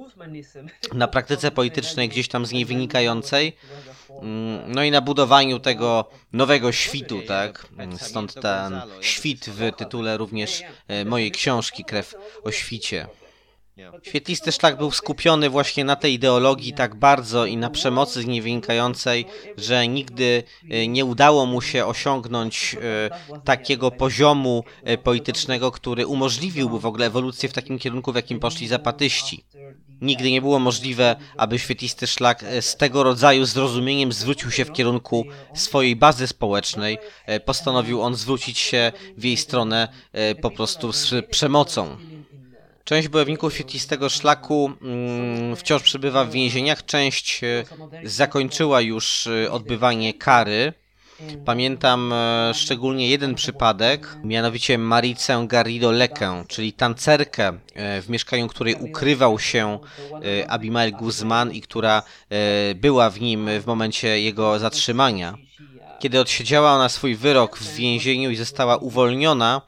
[0.94, 3.56] na praktyce politycznej gdzieś tam z niej wynikającej,
[4.10, 7.68] mm, no i na budowaniu tego nowego świtu, tak?
[7.98, 13.08] Stąd ten świt w tytule również e, mojej książki Krew o świcie.
[14.04, 18.42] Świetlisty szlak był skupiony właśnie na tej ideologii tak bardzo i na przemocy z niej
[18.42, 19.26] wynikającej,
[19.58, 24.64] że nigdy e, nie udało mu się osiągnąć e, takiego poziomu
[25.04, 29.46] politycznego, który umożliwiłby w ogóle ewolucję w takim kierunku, w jakim poszli zapatyści.
[30.04, 34.72] Nigdy nie było możliwe, aby świetlisty szlak e, z tego rodzaju zrozumieniem zwrócił się w
[34.72, 36.98] kierunku swojej bazy społecznej.
[37.26, 41.98] E, postanowił on zwrócić się w jej stronę e, po prostu z przemocą.
[42.84, 47.42] Część bojowników świetlistego szlaku mm, wciąż przebywa w więzieniach, część
[48.04, 50.74] zakończyła już odbywanie kary.
[51.46, 58.76] Pamiętam e, szczególnie jeden przypadek, mianowicie Maricę Garrido Lekę, czyli tancerkę, e, w mieszkaniu której
[58.76, 59.80] ukrywał się
[60.42, 62.04] e, Abimael Guzman i która
[62.76, 65.38] była w nim w momencie jego zatrzymania.
[66.00, 69.62] Kiedy odsiedziała ona swój wyrok w więzieniu i została uwolniona,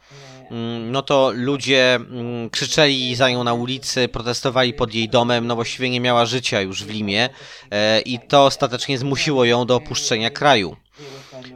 [0.52, 5.56] mm, no to ludzie mm, krzyczeli za nią na ulicy, protestowali pod jej domem, no
[5.56, 7.30] właściwie nie miała życia już w Limie
[8.06, 10.76] i to ostatecznie zmusiło ją do opuszczenia kraju.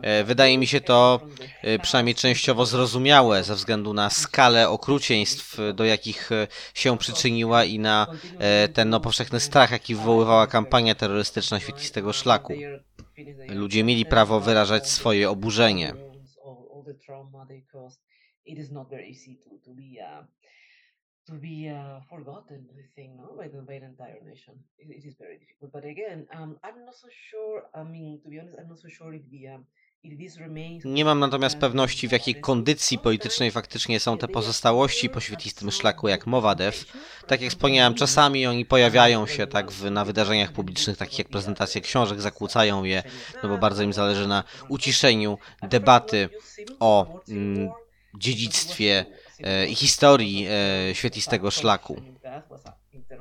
[0.01, 1.21] E, Wydaje mi się to
[1.61, 7.79] e, przynajmniej częściowo zrozumiałe ze względu na skalę okrucieństw, do jakich e, się przyczyniła i
[7.79, 8.07] na
[8.73, 12.53] ten no, powszechny strach, jaki wywoływała kampania terrorystyczna świetlistego szlaku.
[13.49, 15.93] Ludzie mieli prawo wyrażać swoje oburzenie.
[21.29, 24.55] To, be uh, uh, forgotten, I think, no, by the, by the entire nation.
[24.77, 25.71] It, it is very difficult.
[25.71, 27.57] But again, um, I'm not so sure.
[27.73, 29.65] I mean, to be honest, I'm not so sure if the um.
[30.85, 36.07] Nie mam natomiast pewności, w jakiej kondycji politycznej faktycznie są te pozostałości po świetlistym szlaku,
[36.07, 36.85] jak Mowadew.
[37.27, 41.81] Tak jak wspomniałem, czasami oni pojawiają się tak w, na wydarzeniach publicznych, takich jak prezentacje
[41.81, 43.03] książek, zakłócają je,
[43.43, 46.29] no bo bardzo im zależy na uciszeniu debaty
[46.79, 47.69] o mm,
[48.17, 49.05] dziedzictwie
[49.43, 52.01] e, i historii e, świetlistego szlaku.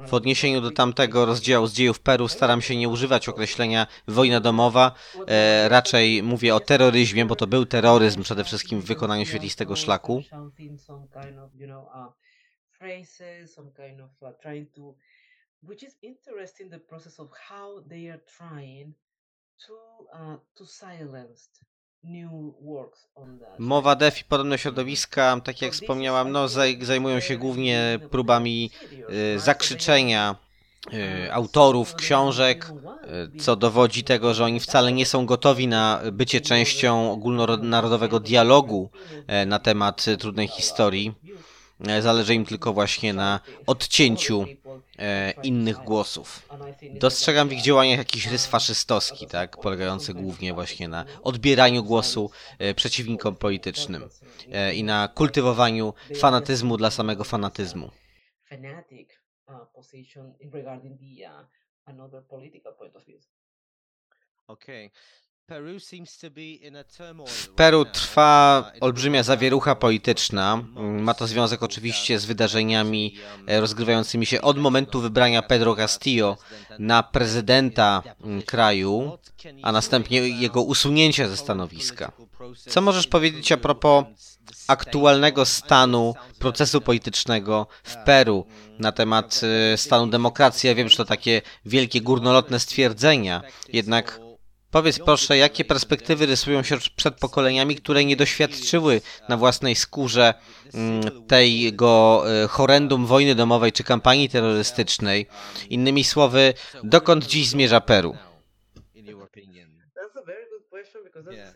[0.06, 4.94] W odniesieniu do tamtego rozdziału z dziejów Peru staram się nie używać określenia wojna domowa,
[5.26, 10.22] e, raczej mówię o terroryzmie, bo to był terroryzm przede wszystkim w wykonaniu świetlistego szlaku.
[15.62, 18.94] which is interesting the process of how they are trying
[19.66, 19.74] to
[20.14, 21.48] uh, to silence
[23.59, 28.70] Mowa DEF i podobne środowiska, tak jak wspomniałam, no, zaj- zajmują się głównie próbami
[29.34, 30.36] e, zakrzyczenia
[30.92, 32.72] e, autorów książek,
[33.36, 38.90] e, co dowodzi tego, że oni wcale nie są gotowi na bycie częścią ogólnonarodowego dialogu
[39.26, 41.14] e, na temat trudnej historii.
[41.86, 44.44] E, Zależy im tylko właśnie na odcięciu
[44.98, 46.48] e, innych głosów.
[46.94, 52.74] Dostrzegam w ich działaniach jakiś rys faszystowski, tak, polegający głównie właśnie na odbieraniu głosu e,
[52.74, 54.08] przeciwnikom politycznym
[54.52, 57.90] e, i na kultywowaniu fanatyzmu dla samego fanatyzmu.
[64.66, 64.90] uh,
[67.26, 70.64] W Peru trwa olbrzymia zawierucha polityczna.
[70.76, 73.14] Ma to związek oczywiście z wydarzeniami
[73.46, 76.36] e, rozgrywającymi się od momentu wybrania Pedro Castillo
[76.78, 79.18] na prezydenta mm, kraju,
[79.62, 82.12] a następnie jego usunięcia ze stanowiska.
[82.68, 84.05] Co możesz powiedzieć a propos
[84.66, 88.46] aktualnego stanu procesu politycznego w Peru
[88.78, 89.40] na temat
[89.72, 90.68] e, stanu demokracji?
[90.68, 93.42] Ja wiem, że to takie wielkie górnolotne stwierdzenia,
[93.72, 94.20] jednak
[94.70, 100.34] Powiedz proszę, jakie perspektywy rysują się przed pokoleniami, które nie doświadczyły na własnej skórze
[100.74, 105.26] mm, tego e, horrendum wojny domowej czy kampanii terrorystycznej?
[105.70, 106.54] Innymi słowy,
[106.84, 108.16] dokąd dziś zmierza Peru?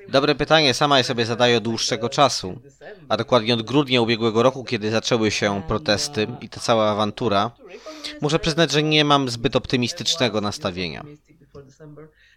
[0.08, 2.60] Dobre pytanie, sama je sobie zadaję od dłuższego czasu,
[3.08, 7.50] a dokładnie od grudnia ubiegłego roku, kiedy zaczęły się protesty i ta cała awantura.
[8.20, 11.04] Muszę przyznać, że nie mam zbyt optymistycznego nastawienia.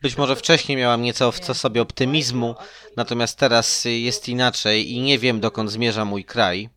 [0.02, 2.56] Być może wcześniej miałam nieco w co sobie optymizmu,
[2.98, 6.70] natomiast teraz jest inaczej i nie wiem dokąd zmierza mój kraj.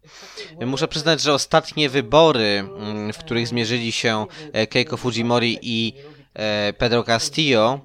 [0.66, 5.93] Muszę przyznać, że ostatnie wybory, mm, w których zmierzyli się e, Keiko Fujimori i
[6.35, 7.81] e, Pedro Castillo,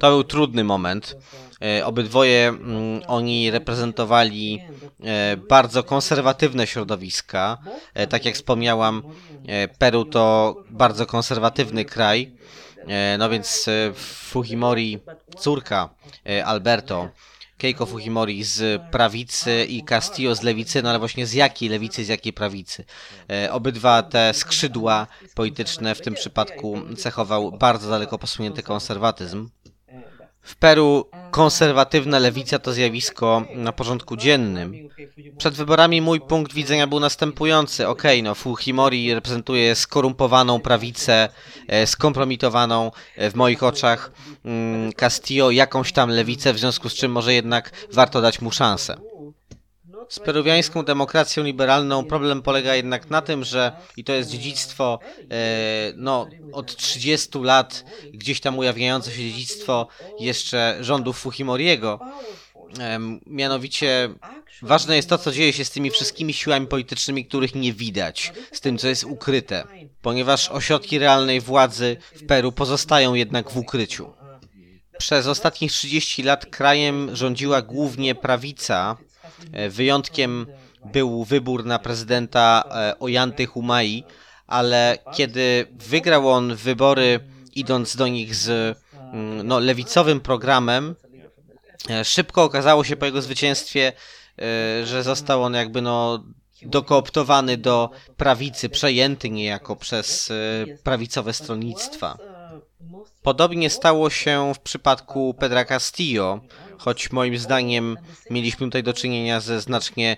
[0.00, 1.16] to był trudny moment.
[1.62, 4.60] E, Obydwoje mm, oni reprezentowali
[5.48, 7.58] bardzo konserwatywne środowiska.
[8.08, 9.02] Tak jak wspomniałam,
[9.78, 12.32] Peru to bardzo konserwatywny kraj.
[12.88, 14.98] E, No więc e, Fujimori,
[15.38, 15.88] córka
[16.26, 17.08] e, Alberto,
[17.58, 22.08] Keiko Fujimori z prawicy i Castillo z lewicy, no ale właśnie z jakiej lewicy, z
[22.08, 22.84] jakiej prawicy.
[23.50, 29.48] Obydwa te skrzydła polityczne w tym przypadku cechował bardzo daleko posunięty konserwatyzm.
[30.44, 34.88] W Peru konserwatywna lewica to zjawisko na porządku dziennym.
[35.38, 37.88] Przed wyborami mój punkt widzenia był następujący.
[37.88, 41.28] Okej, no Fujimori reprezentuje skorumpowaną prawicę,
[41.68, 44.12] e, skompromitowaną e, w moich oczach
[44.44, 48.96] mm, Castillo jakąś tam lewicę, w związku z czym może jednak warto dać mu szansę.
[50.08, 54.98] Z peruwiańską demokracją liberalną problem polega jednak na tym, że i to jest dziedzictwo
[55.30, 59.88] e, no, od 30 lat, gdzieś tam ujawniające się dziedzictwo
[60.20, 62.00] jeszcze rządów Fujimoriego,
[63.26, 64.14] Mianowicie
[64.62, 68.60] ważne jest to, co dzieje się z tymi wszystkimi siłami politycznymi, których nie widać, z
[68.60, 69.64] tym, co jest ukryte,
[70.02, 74.12] ponieważ ośrodki realnej władzy w Peru pozostają jednak w ukryciu.
[74.98, 78.96] Przez ostatnich 30 lat krajem rządziła głównie prawica.
[79.52, 80.46] E, wyjątkiem
[80.92, 84.04] był wybór na prezydenta e, Ojanty Humai,
[84.46, 87.20] ale kiedy wygrał on wybory,
[87.54, 88.78] idąc do nich z
[89.12, 90.94] mm, no, lewicowym programem,
[91.90, 93.92] e, szybko okazało się po jego zwycięstwie,
[94.84, 96.24] że został on jakby no
[96.62, 100.32] dokooptowany do prawicy, przejęty niejako przez
[100.82, 102.18] prawicowe stronnictwa.
[103.22, 106.40] Podobnie stało się w przypadku Pedra Castillo,
[106.78, 107.96] choć moim zdaniem
[108.30, 110.16] mieliśmy tutaj do czynienia ze znacznie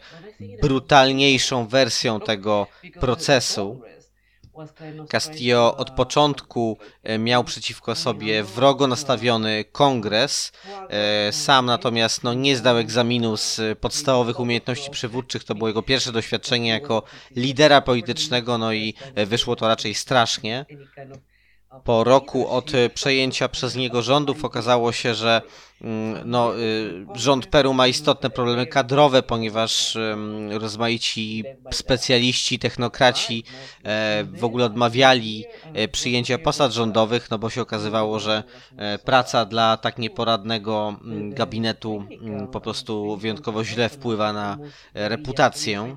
[0.62, 2.66] brutalniejszą wersją tego
[3.00, 3.82] procesu.
[5.08, 10.52] Castillo od początku e, miał przeciwko sobie wrogo nastawiony kongres.
[10.88, 15.44] E, sam natomiast no, nie zdał egzaminu z podstawowych umiejętności przywódczych.
[15.44, 17.02] To było jego pierwsze doświadczenie jako
[17.36, 20.66] lidera politycznego, no i e, wyszło to raczej strasznie.
[21.84, 25.42] Po roku od przejęcia przez niego rządów okazało się, że
[25.80, 29.98] mm, no, y, rząd Peru ma istotne problemy kadrowe, ponieważ
[30.50, 33.44] rozmaici specjaliści, technokraci
[33.84, 38.42] e, w ogóle odmawiali e, przyjęcia posad rządowych, no bo się okazywało, że
[38.76, 44.58] e, praca dla tak nieporadnego mm, gabinetu mm, po prostu wyjątkowo źle wpływa na
[44.94, 45.96] reputację.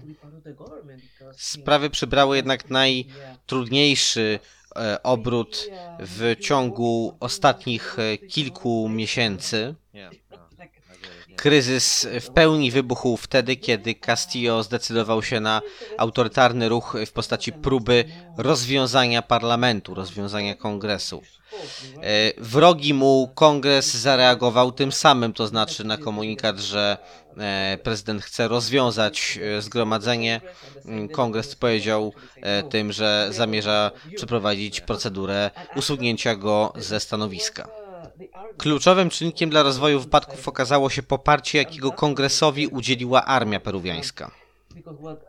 [1.38, 4.59] Sprawy przybrały jednak najtrudniejszy E,
[5.04, 9.76] obrót w ciągu ostatnich e, kilku miesięcy.
[11.42, 15.62] Kryzys w pełni wybuchł wtedy, kiedy Castillo zdecydował się na
[15.98, 18.06] autorytarny ruch w postaci próby
[18.38, 21.22] rozwiązania parlamentu, rozwiązania kongresu.
[22.04, 26.98] E, wrogi mu kongres zareagował tym samym, to znaczy na komunikat, że
[27.38, 30.42] e, prezydent chce rozwiązać e, zgromadzenie.
[30.86, 32.14] Mm, kongres powiedział
[32.70, 37.79] tym, że zamierza przeprowadzić procedurę usunięcia go ze stanowiska.
[38.58, 44.32] Kluczowym czynnikiem dla rozwoju wypadków okazało się poparcie, jakiego kongresowi udzieliła armia peruwiańska.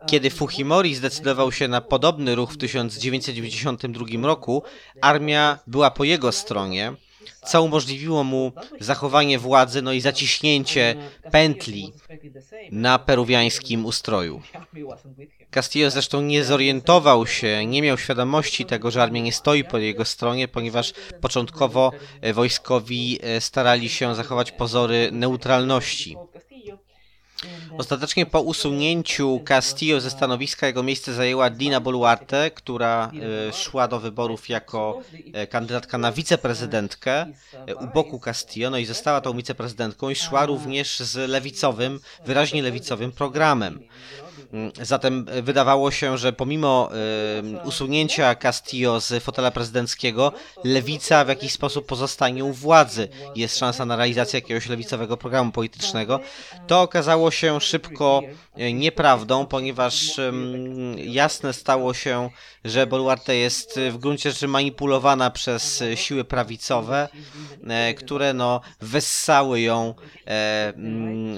[0.07, 4.63] Kiedy Fujimori zdecydował się na podobny ruch w 1992 roku,
[5.01, 6.93] armia była po jego stronie,
[7.45, 10.95] co umożliwiło mu zachowanie władzy, no i zaciśnięcie
[11.31, 11.93] pętli
[12.71, 14.41] na peruwiańskim ustroju.
[15.51, 20.05] Castillo zresztą nie zorientował się, nie miał świadomości tego, że armia nie stoi po jego
[20.05, 21.91] stronie, ponieważ początkowo
[22.33, 26.17] wojskowi starali się zachować pozory neutralności.
[27.77, 33.11] Ostatecznie po usunięciu Castillo ze stanowiska jego miejsce zajęła Dina Boluarte, która
[33.49, 35.01] e, szła do wyborów jako
[35.33, 37.25] e, kandydatka na wiceprezydentkę
[37.67, 42.63] e, u boku Castillo, no i została tą wiceprezydentką i szła również z lewicowym, wyraźnie
[42.63, 43.79] lewicowym programem.
[44.53, 46.89] Mm, zatem wydawało się, że pomimo
[47.63, 50.33] usunięcia Castillo z fotela prezydenckiego,
[50.63, 53.09] lewica w jakiś sposób pozostanie u władzy.
[53.35, 56.19] Jest szansa na realizację jakiegoś lewicowego programu politycznego.
[56.67, 58.21] To okazało się szybko
[58.55, 60.19] e, nieprawdą, ponieważ
[60.97, 62.29] jasne stało się,
[62.65, 67.09] że Boluarte jest w gruncie rzeczy manipulowana przez siły prawicowe,
[67.97, 69.93] które no, wessały ją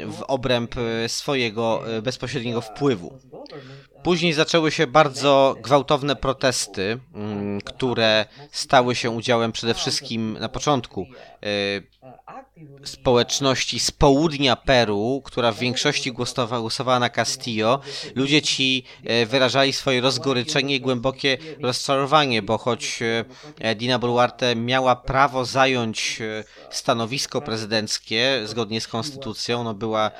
[0.07, 0.75] w obręb
[1.07, 3.19] swojego bezpośredniego wpływu.
[4.03, 11.07] Później zaczęły się bardzo gwałtowne protesty, mm, które stały się udziałem przede wszystkim na początku
[11.43, 11.47] e,
[12.83, 17.79] społeczności z południa Peru, która w większości głosowała, głosowała na Castillo.
[18.15, 22.99] Ludzie ci e, wyrażali swoje rozgoryczenie i głębokie rozczarowanie, bo choć
[23.61, 26.19] e, Dina Boluarte miała prawo zająć
[26.69, 30.11] stanowisko prezydenckie zgodnie z konstytucją, no była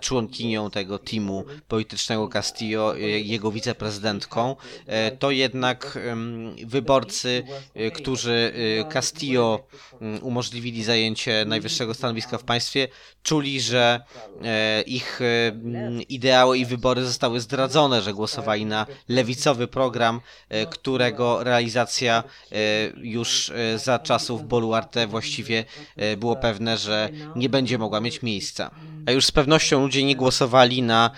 [0.00, 4.56] członkinią tego teamu politycznego Castillo, jego wiceprezydentką,
[5.18, 5.98] to jednak
[6.66, 7.42] wyborcy,
[7.94, 8.52] którzy
[8.92, 9.66] Castillo
[10.22, 12.88] umożliwili zajęcie najwyższego stanowiska w państwie,
[13.26, 14.00] czuli, że
[14.44, 15.52] e, ich e,
[16.08, 22.24] ideały i wybory zostały zdradzone, że głosowali na lewicowy program, e, którego realizacja
[22.96, 25.64] już za czasów Boluarte właściwie
[26.16, 28.70] było pewne, że nie będzie mogła mieć miejsca.
[29.06, 31.10] A już z pewnością ludzie nie głosowali na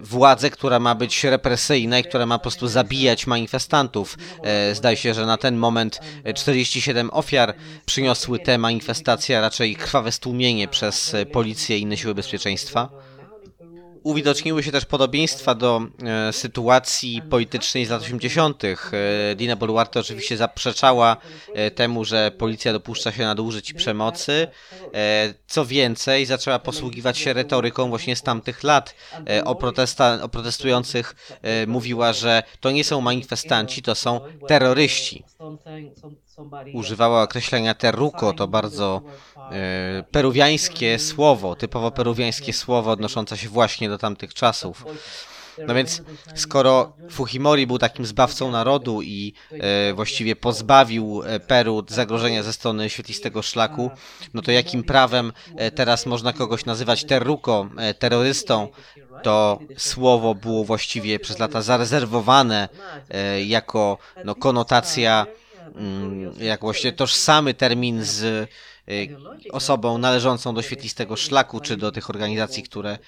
[0.00, 4.18] władzę, która ma być represyjna i która ma po prostu zabijać manifestantów.
[4.72, 6.00] Zdaje się, że na ten moment
[6.34, 7.54] 47 ofiar
[7.86, 12.88] przyniosły te manifestacje, a raczej krwawe stłumienie przez policję i inne siły bezpieczeństwa.
[14.02, 15.82] Uwidoczniły się też podobieństwa do
[16.28, 18.64] e, sytuacji politycznej z lat 80.
[18.64, 18.76] E,
[19.36, 21.16] Dina Boluarte oczywiście zaprzeczała
[21.54, 24.48] e, temu, że policja dopuszcza się nadużyć i przemocy.
[24.94, 28.94] E, co więcej, zaczęła posługiwać się retoryką właśnie z tamtych lat.
[29.28, 35.24] E, o, protesta, o protestujących e, mówiła, że to nie są manifestanci, to są terroryści.
[36.74, 39.02] Używała określenia terruco, to bardzo
[40.10, 44.84] peruwiańskie słowo, typowo peruwiańskie słowo odnoszące się właśnie do tamtych czasów.
[45.66, 46.02] No więc
[46.34, 52.90] skoro Fujimori był takim zbawcą narodu i e, właściwie pozbawił e, Peru zagrożenia ze strony
[52.90, 53.90] świetlistego szlaku,
[54.34, 58.68] no to jakim prawem e, teraz można kogoś nazywać terruco, e, terrorystą?
[59.22, 62.68] To słowo było właściwie przez lata zarezerwowane
[63.10, 65.26] e, jako no, konotacja,
[65.74, 68.69] mm, jak właśnie tożsamy termin z e,
[69.52, 72.98] osobą należącą do świetlistego szlaku, czy do tych organizacji, które e,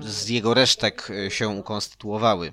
[0.00, 2.52] z jego resztek e, się ukonstytuowały.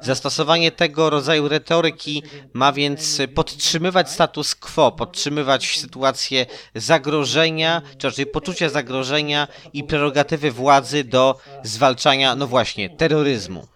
[0.00, 8.68] Zastosowanie tego rodzaju retoryki ma więc podtrzymywać status quo, podtrzymywać sytuację zagrożenia, czy raczej poczucia
[8.68, 13.66] zagrożenia i prerogatywy władzy do zwalczania, no właśnie, terroryzmu.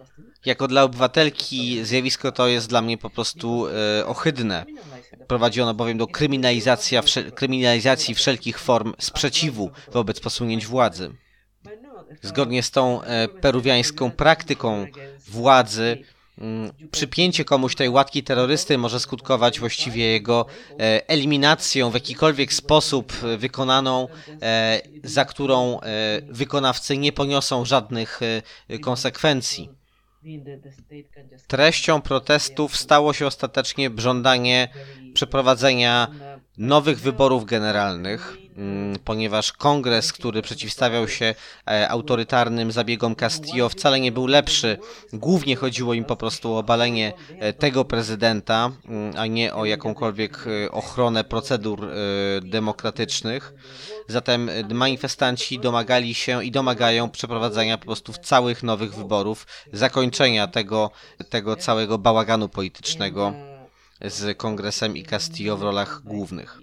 [0.44, 4.64] Jako dla obywatelki zjawisko to jest dla mnie po prostu e, ohydne.
[5.26, 6.06] Prowadzi bowiem do
[7.34, 11.10] kryminalizacji wszelkich form sprzeciwu wobec posunięć władzy.
[12.22, 14.86] Zgodnie z tą e, peruwiańską praktyką
[15.28, 16.04] władzy,
[16.38, 23.12] mm, przypięcie komuś tej łatki terrorysty może skutkować właściwie jego e, eliminacją w jakikolwiek sposób
[23.38, 24.08] wykonaną,
[24.42, 25.80] e, za którą
[26.28, 28.20] wykonawcy nie poniosą żadnych
[28.80, 29.79] konsekwencji.
[31.46, 34.68] Treścią protestów stało się ostatecznie żądanie
[35.14, 36.08] przeprowadzenia
[36.58, 41.34] nowych wyborów generalnych, mm, ponieważ kongres, który przeciwstawiał się
[41.70, 44.78] e, autorytarnym zabiegom Castillo, wcale nie był lepszy.
[45.12, 50.44] Głównie chodziło im po prostu o obalenie e, tego prezydenta, mm, a nie o jakąkolwiek
[50.46, 51.90] e, ochronę procedur
[52.42, 53.54] demokratycznych.
[54.10, 60.90] Zatem e, manifestanci domagali się i domagają przeprowadzenia po prostu całych nowych wyborów, zakończenia tego,
[61.28, 63.32] tego całego bałaganu politycznego
[64.00, 66.58] z kongresem i Castillo w rolach głównych.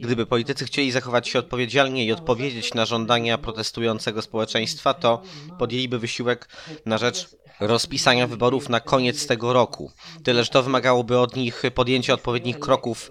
[0.00, 5.22] Gdyby politycy chcieli zachować się odpowiedzialnie i odpowiedzieć na żądania protestującego społeczeństwa, to
[5.58, 6.48] podjęliby wysiłek
[6.86, 7.28] na rzecz
[7.60, 9.90] rozpisania wyborów na koniec tego roku.
[10.24, 13.10] Tyle, że to wymagałoby od nich podjęcia odpowiednich kroków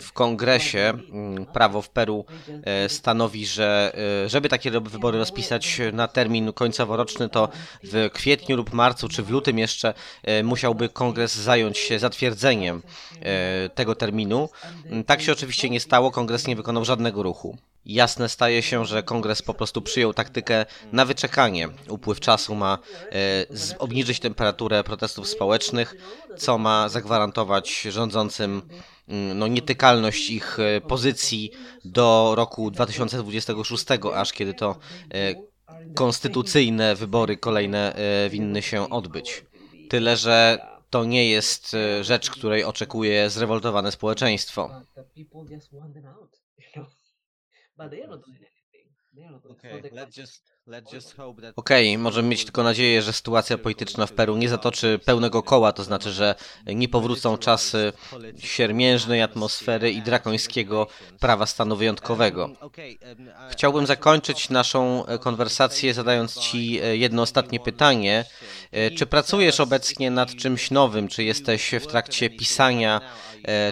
[0.00, 0.92] w kongresie.
[1.12, 2.24] Mm, Prawo w Peru
[2.64, 3.92] e, stanowi, że
[4.24, 7.48] e, żeby takie wybory rozpisać na termin końcowo-roczny, to
[7.84, 12.82] w kwietniu lub marcu, czy w lutym jeszcze e, musiałby kongres zająć się zatwierdzeniem
[13.74, 14.48] tego terminu.
[14.86, 17.56] Mm, Tak się oczywiście nie stało, kongres nie wykonał żadnego ruchu.
[17.86, 21.68] Jasne staje się, że kongres po prostu przyjął taktykę na wyczekanie.
[21.88, 22.78] Upływ czasu ma
[23.12, 25.94] e, obniżyć temperaturę protestów społecznych,
[26.36, 28.62] co ma zagwarantować rządzącym
[29.08, 31.50] mm, no, nietykalność ich e, pozycji
[31.84, 33.84] do roku 2026,
[34.14, 34.76] aż kiedy to
[35.14, 35.34] e,
[35.94, 39.44] konstytucyjne wybory kolejne e, winny się odbyć.
[39.90, 40.58] Tyle, że
[40.90, 44.70] to nie jest rzecz, której oczekuje zrewoltowane społeczeństwo.
[47.76, 48.50] まあ、例のりね、
[51.56, 56.12] Okej, możemy mieć tylko nadzieję, że sytuacja polityczna w Peru nie zatoczy pełnego koła, to znaczy,
[56.12, 56.34] że
[56.66, 57.92] nie powrócą czasy
[58.38, 60.86] siermiężnej atmosfery i drakońskiego
[61.20, 62.50] prawa stanu wyjątkowego.
[63.50, 68.24] Chciałbym zakończyć naszą e, konwersację zadając Ci e, jedno ostatnie pytanie.
[68.72, 71.08] E, Czy pracujesz obecnie nad czymś nowym?
[71.08, 73.00] Czy jesteś w trakcie pisania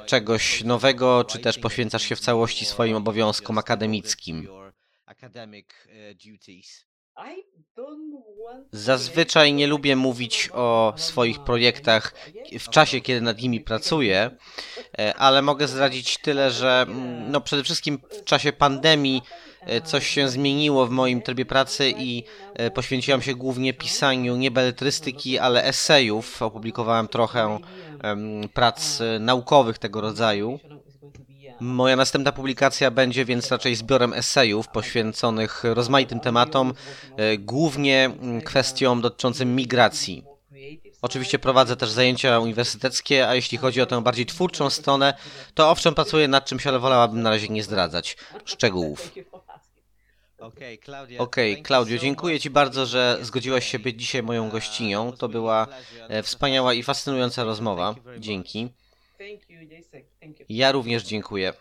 [0.07, 4.64] czegoś nowego, czy też poświęcasz się w całości swoim obowiązkom akademickim?
[8.73, 12.15] Zazwyczaj nie lubię mówić o swoich projektach
[12.61, 14.31] w czasie, kiedy nad nimi pracuję,
[14.99, 16.87] e, ale mogę zdradzić tyle, że
[17.33, 19.23] no przede wszystkim w czasie pandemii
[19.61, 22.25] e, coś się zmieniło w moim trybie pracy i
[22.55, 26.43] e, poświęciłem się głównie pisaniu nie beletrystyki, ale esejów.
[26.43, 27.59] Opublikowałem trochę
[28.55, 30.61] prac e, naukowych tego rodzaju.
[31.61, 36.75] Moja następna publikacja będzie więc raczej zbiorem esejów poświęconych rozmaitym tematom,
[37.17, 40.25] e, głównie mm, kwestiom dotyczącym migracji.
[41.03, 45.15] Oczywiście prowadzę też zajęcia uniwersyteckie, a jeśli chodzi o tę bardziej twórczą stronę,
[45.55, 49.13] to owszem pracuję nad czymś, ale wolałabym na razie nie zdradzać szczegółów.
[51.19, 55.13] Okej, Klaudio, dziękuję Ci bardzo, że zgodziłaś się być dzisiaj moją gościnią.
[55.13, 55.67] To była
[56.09, 57.95] e, wspaniała i fascynująca rozmowa.
[58.19, 58.69] Dzięki.
[60.49, 61.53] Ja również dziękuję.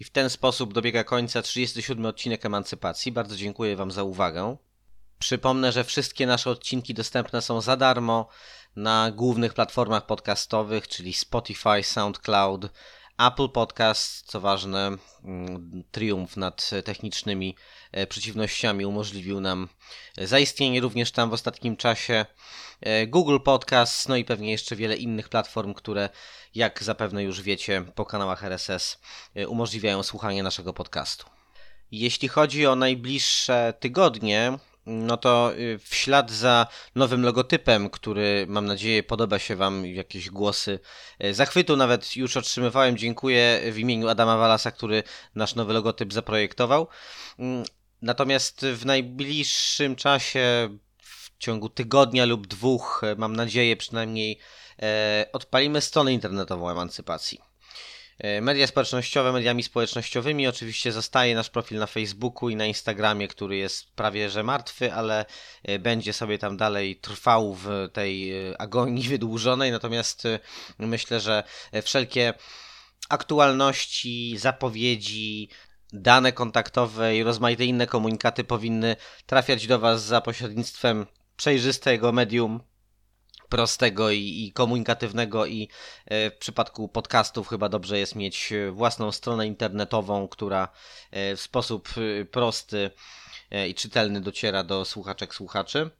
[0.00, 3.12] I w ten sposób dobiega końca 37 odcinek Emancypacji.
[3.12, 4.56] Bardzo dziękuję Wam za uwagę.
[5.18, 8.28] Przypomnę, że wszystkie nasze odcinki dostępne są za darmo
[8.76, 12.70] na głównych platformach podcastowych, czyli Spotify, SoundCloud,
[13.18, 17.56] Apple Podcast, co ważne, mm, triumf nad technicznymi
[17.92, 19.68] e, przeciwnościami umożliwił nam
[20.18, 22.26] zaistnienie również tam w ostatnim czasie.
[22.80, 26.08] E, Google Podcast, no i pewnie jeszcze wiele innych platform, które,
[26.54, 28.98] jak zapewne już wiecie, po kanałach RSS
[29.34, 31.26] e, umożliwiają słuchanie naszego podcastu.
[31.90, 38.66] Jeśli chodzi o najbliższe tygodnie, no to y, w ślad za nowym logotypem, który mam
[38.66, 40.80] nadzieję podoba się Wam, jakieś głosy
[41.24, 42.96] y, zachwytu nawet już otrzymywałem.
[42.96, 45.02] Dziękuję w imieniu Adama Walasa, który
[45.34, 46.88] nasz nowy logotyp zaprojektował.
[47.38, 47.64] Mm,
[48.02, 50.68] natomiast w najbliższym czasie,
[51.38, 54.38] w ciągu tygodnia lub dwóch, mam nadzieję przynajmniej,
[55.32, 57.40] odpalimy stronę internetową emancypacji.
[58.18, 60.46] E, media społecznościowe mediami społecznościowymi.
[60.46, 65.24] Oczywiście zostaje nasz profil na Facebooku i na Instagramie, który jest prawie że martwy, ale
[65.62, 69.72] e, będzie sobie tam dalej trwał w tej e, agonii wydłużonej.
[69.72, 70.22] Natomiast
[70.78, 71.42] myślę, że
[71.82, 72.34] wszelkie
[73.08, 75.48] aktualności, zapowiedzi,
[75.92, 78.96] dane kontaktowe i rozmaite inne komunikaty powinny
[79.26, 81.06] trafiać do Was za pośrednictwem
[81.38, 82.60] przejrzystego medium
[83.48, 85.68] prostego i, i, komunikatywnego i
[86.06, 90.68] e, w przypadku podcastów chyba dobrze jest mieć e, własną stronę internetową, która
[91.10, 91.88] e, w sposób
[92.30, 92.90] prosty
[93.68, 95.90] i czytelny dociera do słuchaczek, słuchaczy.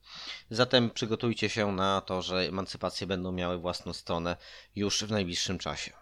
[0.51, 4.37] Zatem przygotujcie się na to, że emancypacje będą miały własną stronę
[4.77, 5.93] już w najbliższym czasie.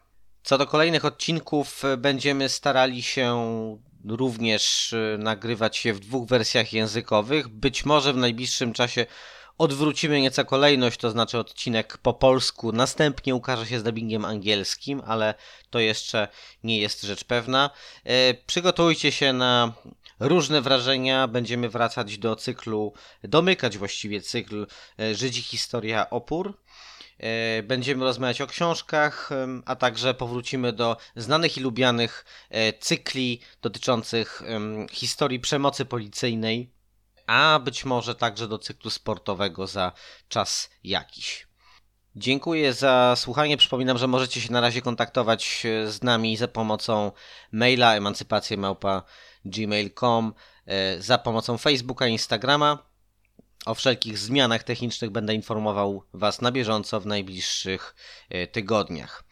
[0.43, 3.37] Co do kolejnych odcinków, będziemy starali się
[4.07, 7.49] również nagrywać je w dwóch wersjach językowych.
[7.49, 9.07] Być może w najbliższym czasie
[9.59, 15.35] odwrócimy nieco kolejność, to znaczy odcinek po polsku, następnie ukaże się z dubbingiem angielskim, ale
[15.71, 16.29] to jeszcze
[16.65, 17.71] nie jest rzecz pewna.
[18.05, 19.73] E, przygotujcie się na
[20.21, 21.29] różne wrażenia.
[21.29, 22.93] Będziemy wracać do cyklu,
[23.25, 24.67] domykać właściwie cykl
[25.01, 26.59] e, Żydzi, Historia, Opór.
[27.19, 29.31] E, będziemy rozmawiać o książkach,
[29.67, 32.25] a także powrócimy do znanych i lubianych
[32.81, 34.43] cykli dotyczących
[34.91, 36.77] historii przemocy policyjnej
[37.27, 39.93] a być może także do cyklu sportowego za
[40.29, 41.47] czas jakiś.
[42.17, 43.57] Dziękuję za słuchanie.
[43.57, 47.13] Przypominam, że możecie się na razie kontaktować z nami za pomocą
[47.53, 50.35] maila emancypacjemałpa.gmail.com,
[50.67, 52.79] e, za pomocą Facebooka Instagrama.
[53.67, 57.95] O wszelkich zmianach technicznych będę informował Was na bieżąco w najbliższych
[58.31, 59.25] e, tygodniach.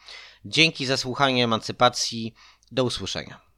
[0.44, 2.34] Dzięki za słuchanie emancypacji.
[2.72, 3.53] Do usłyszenia.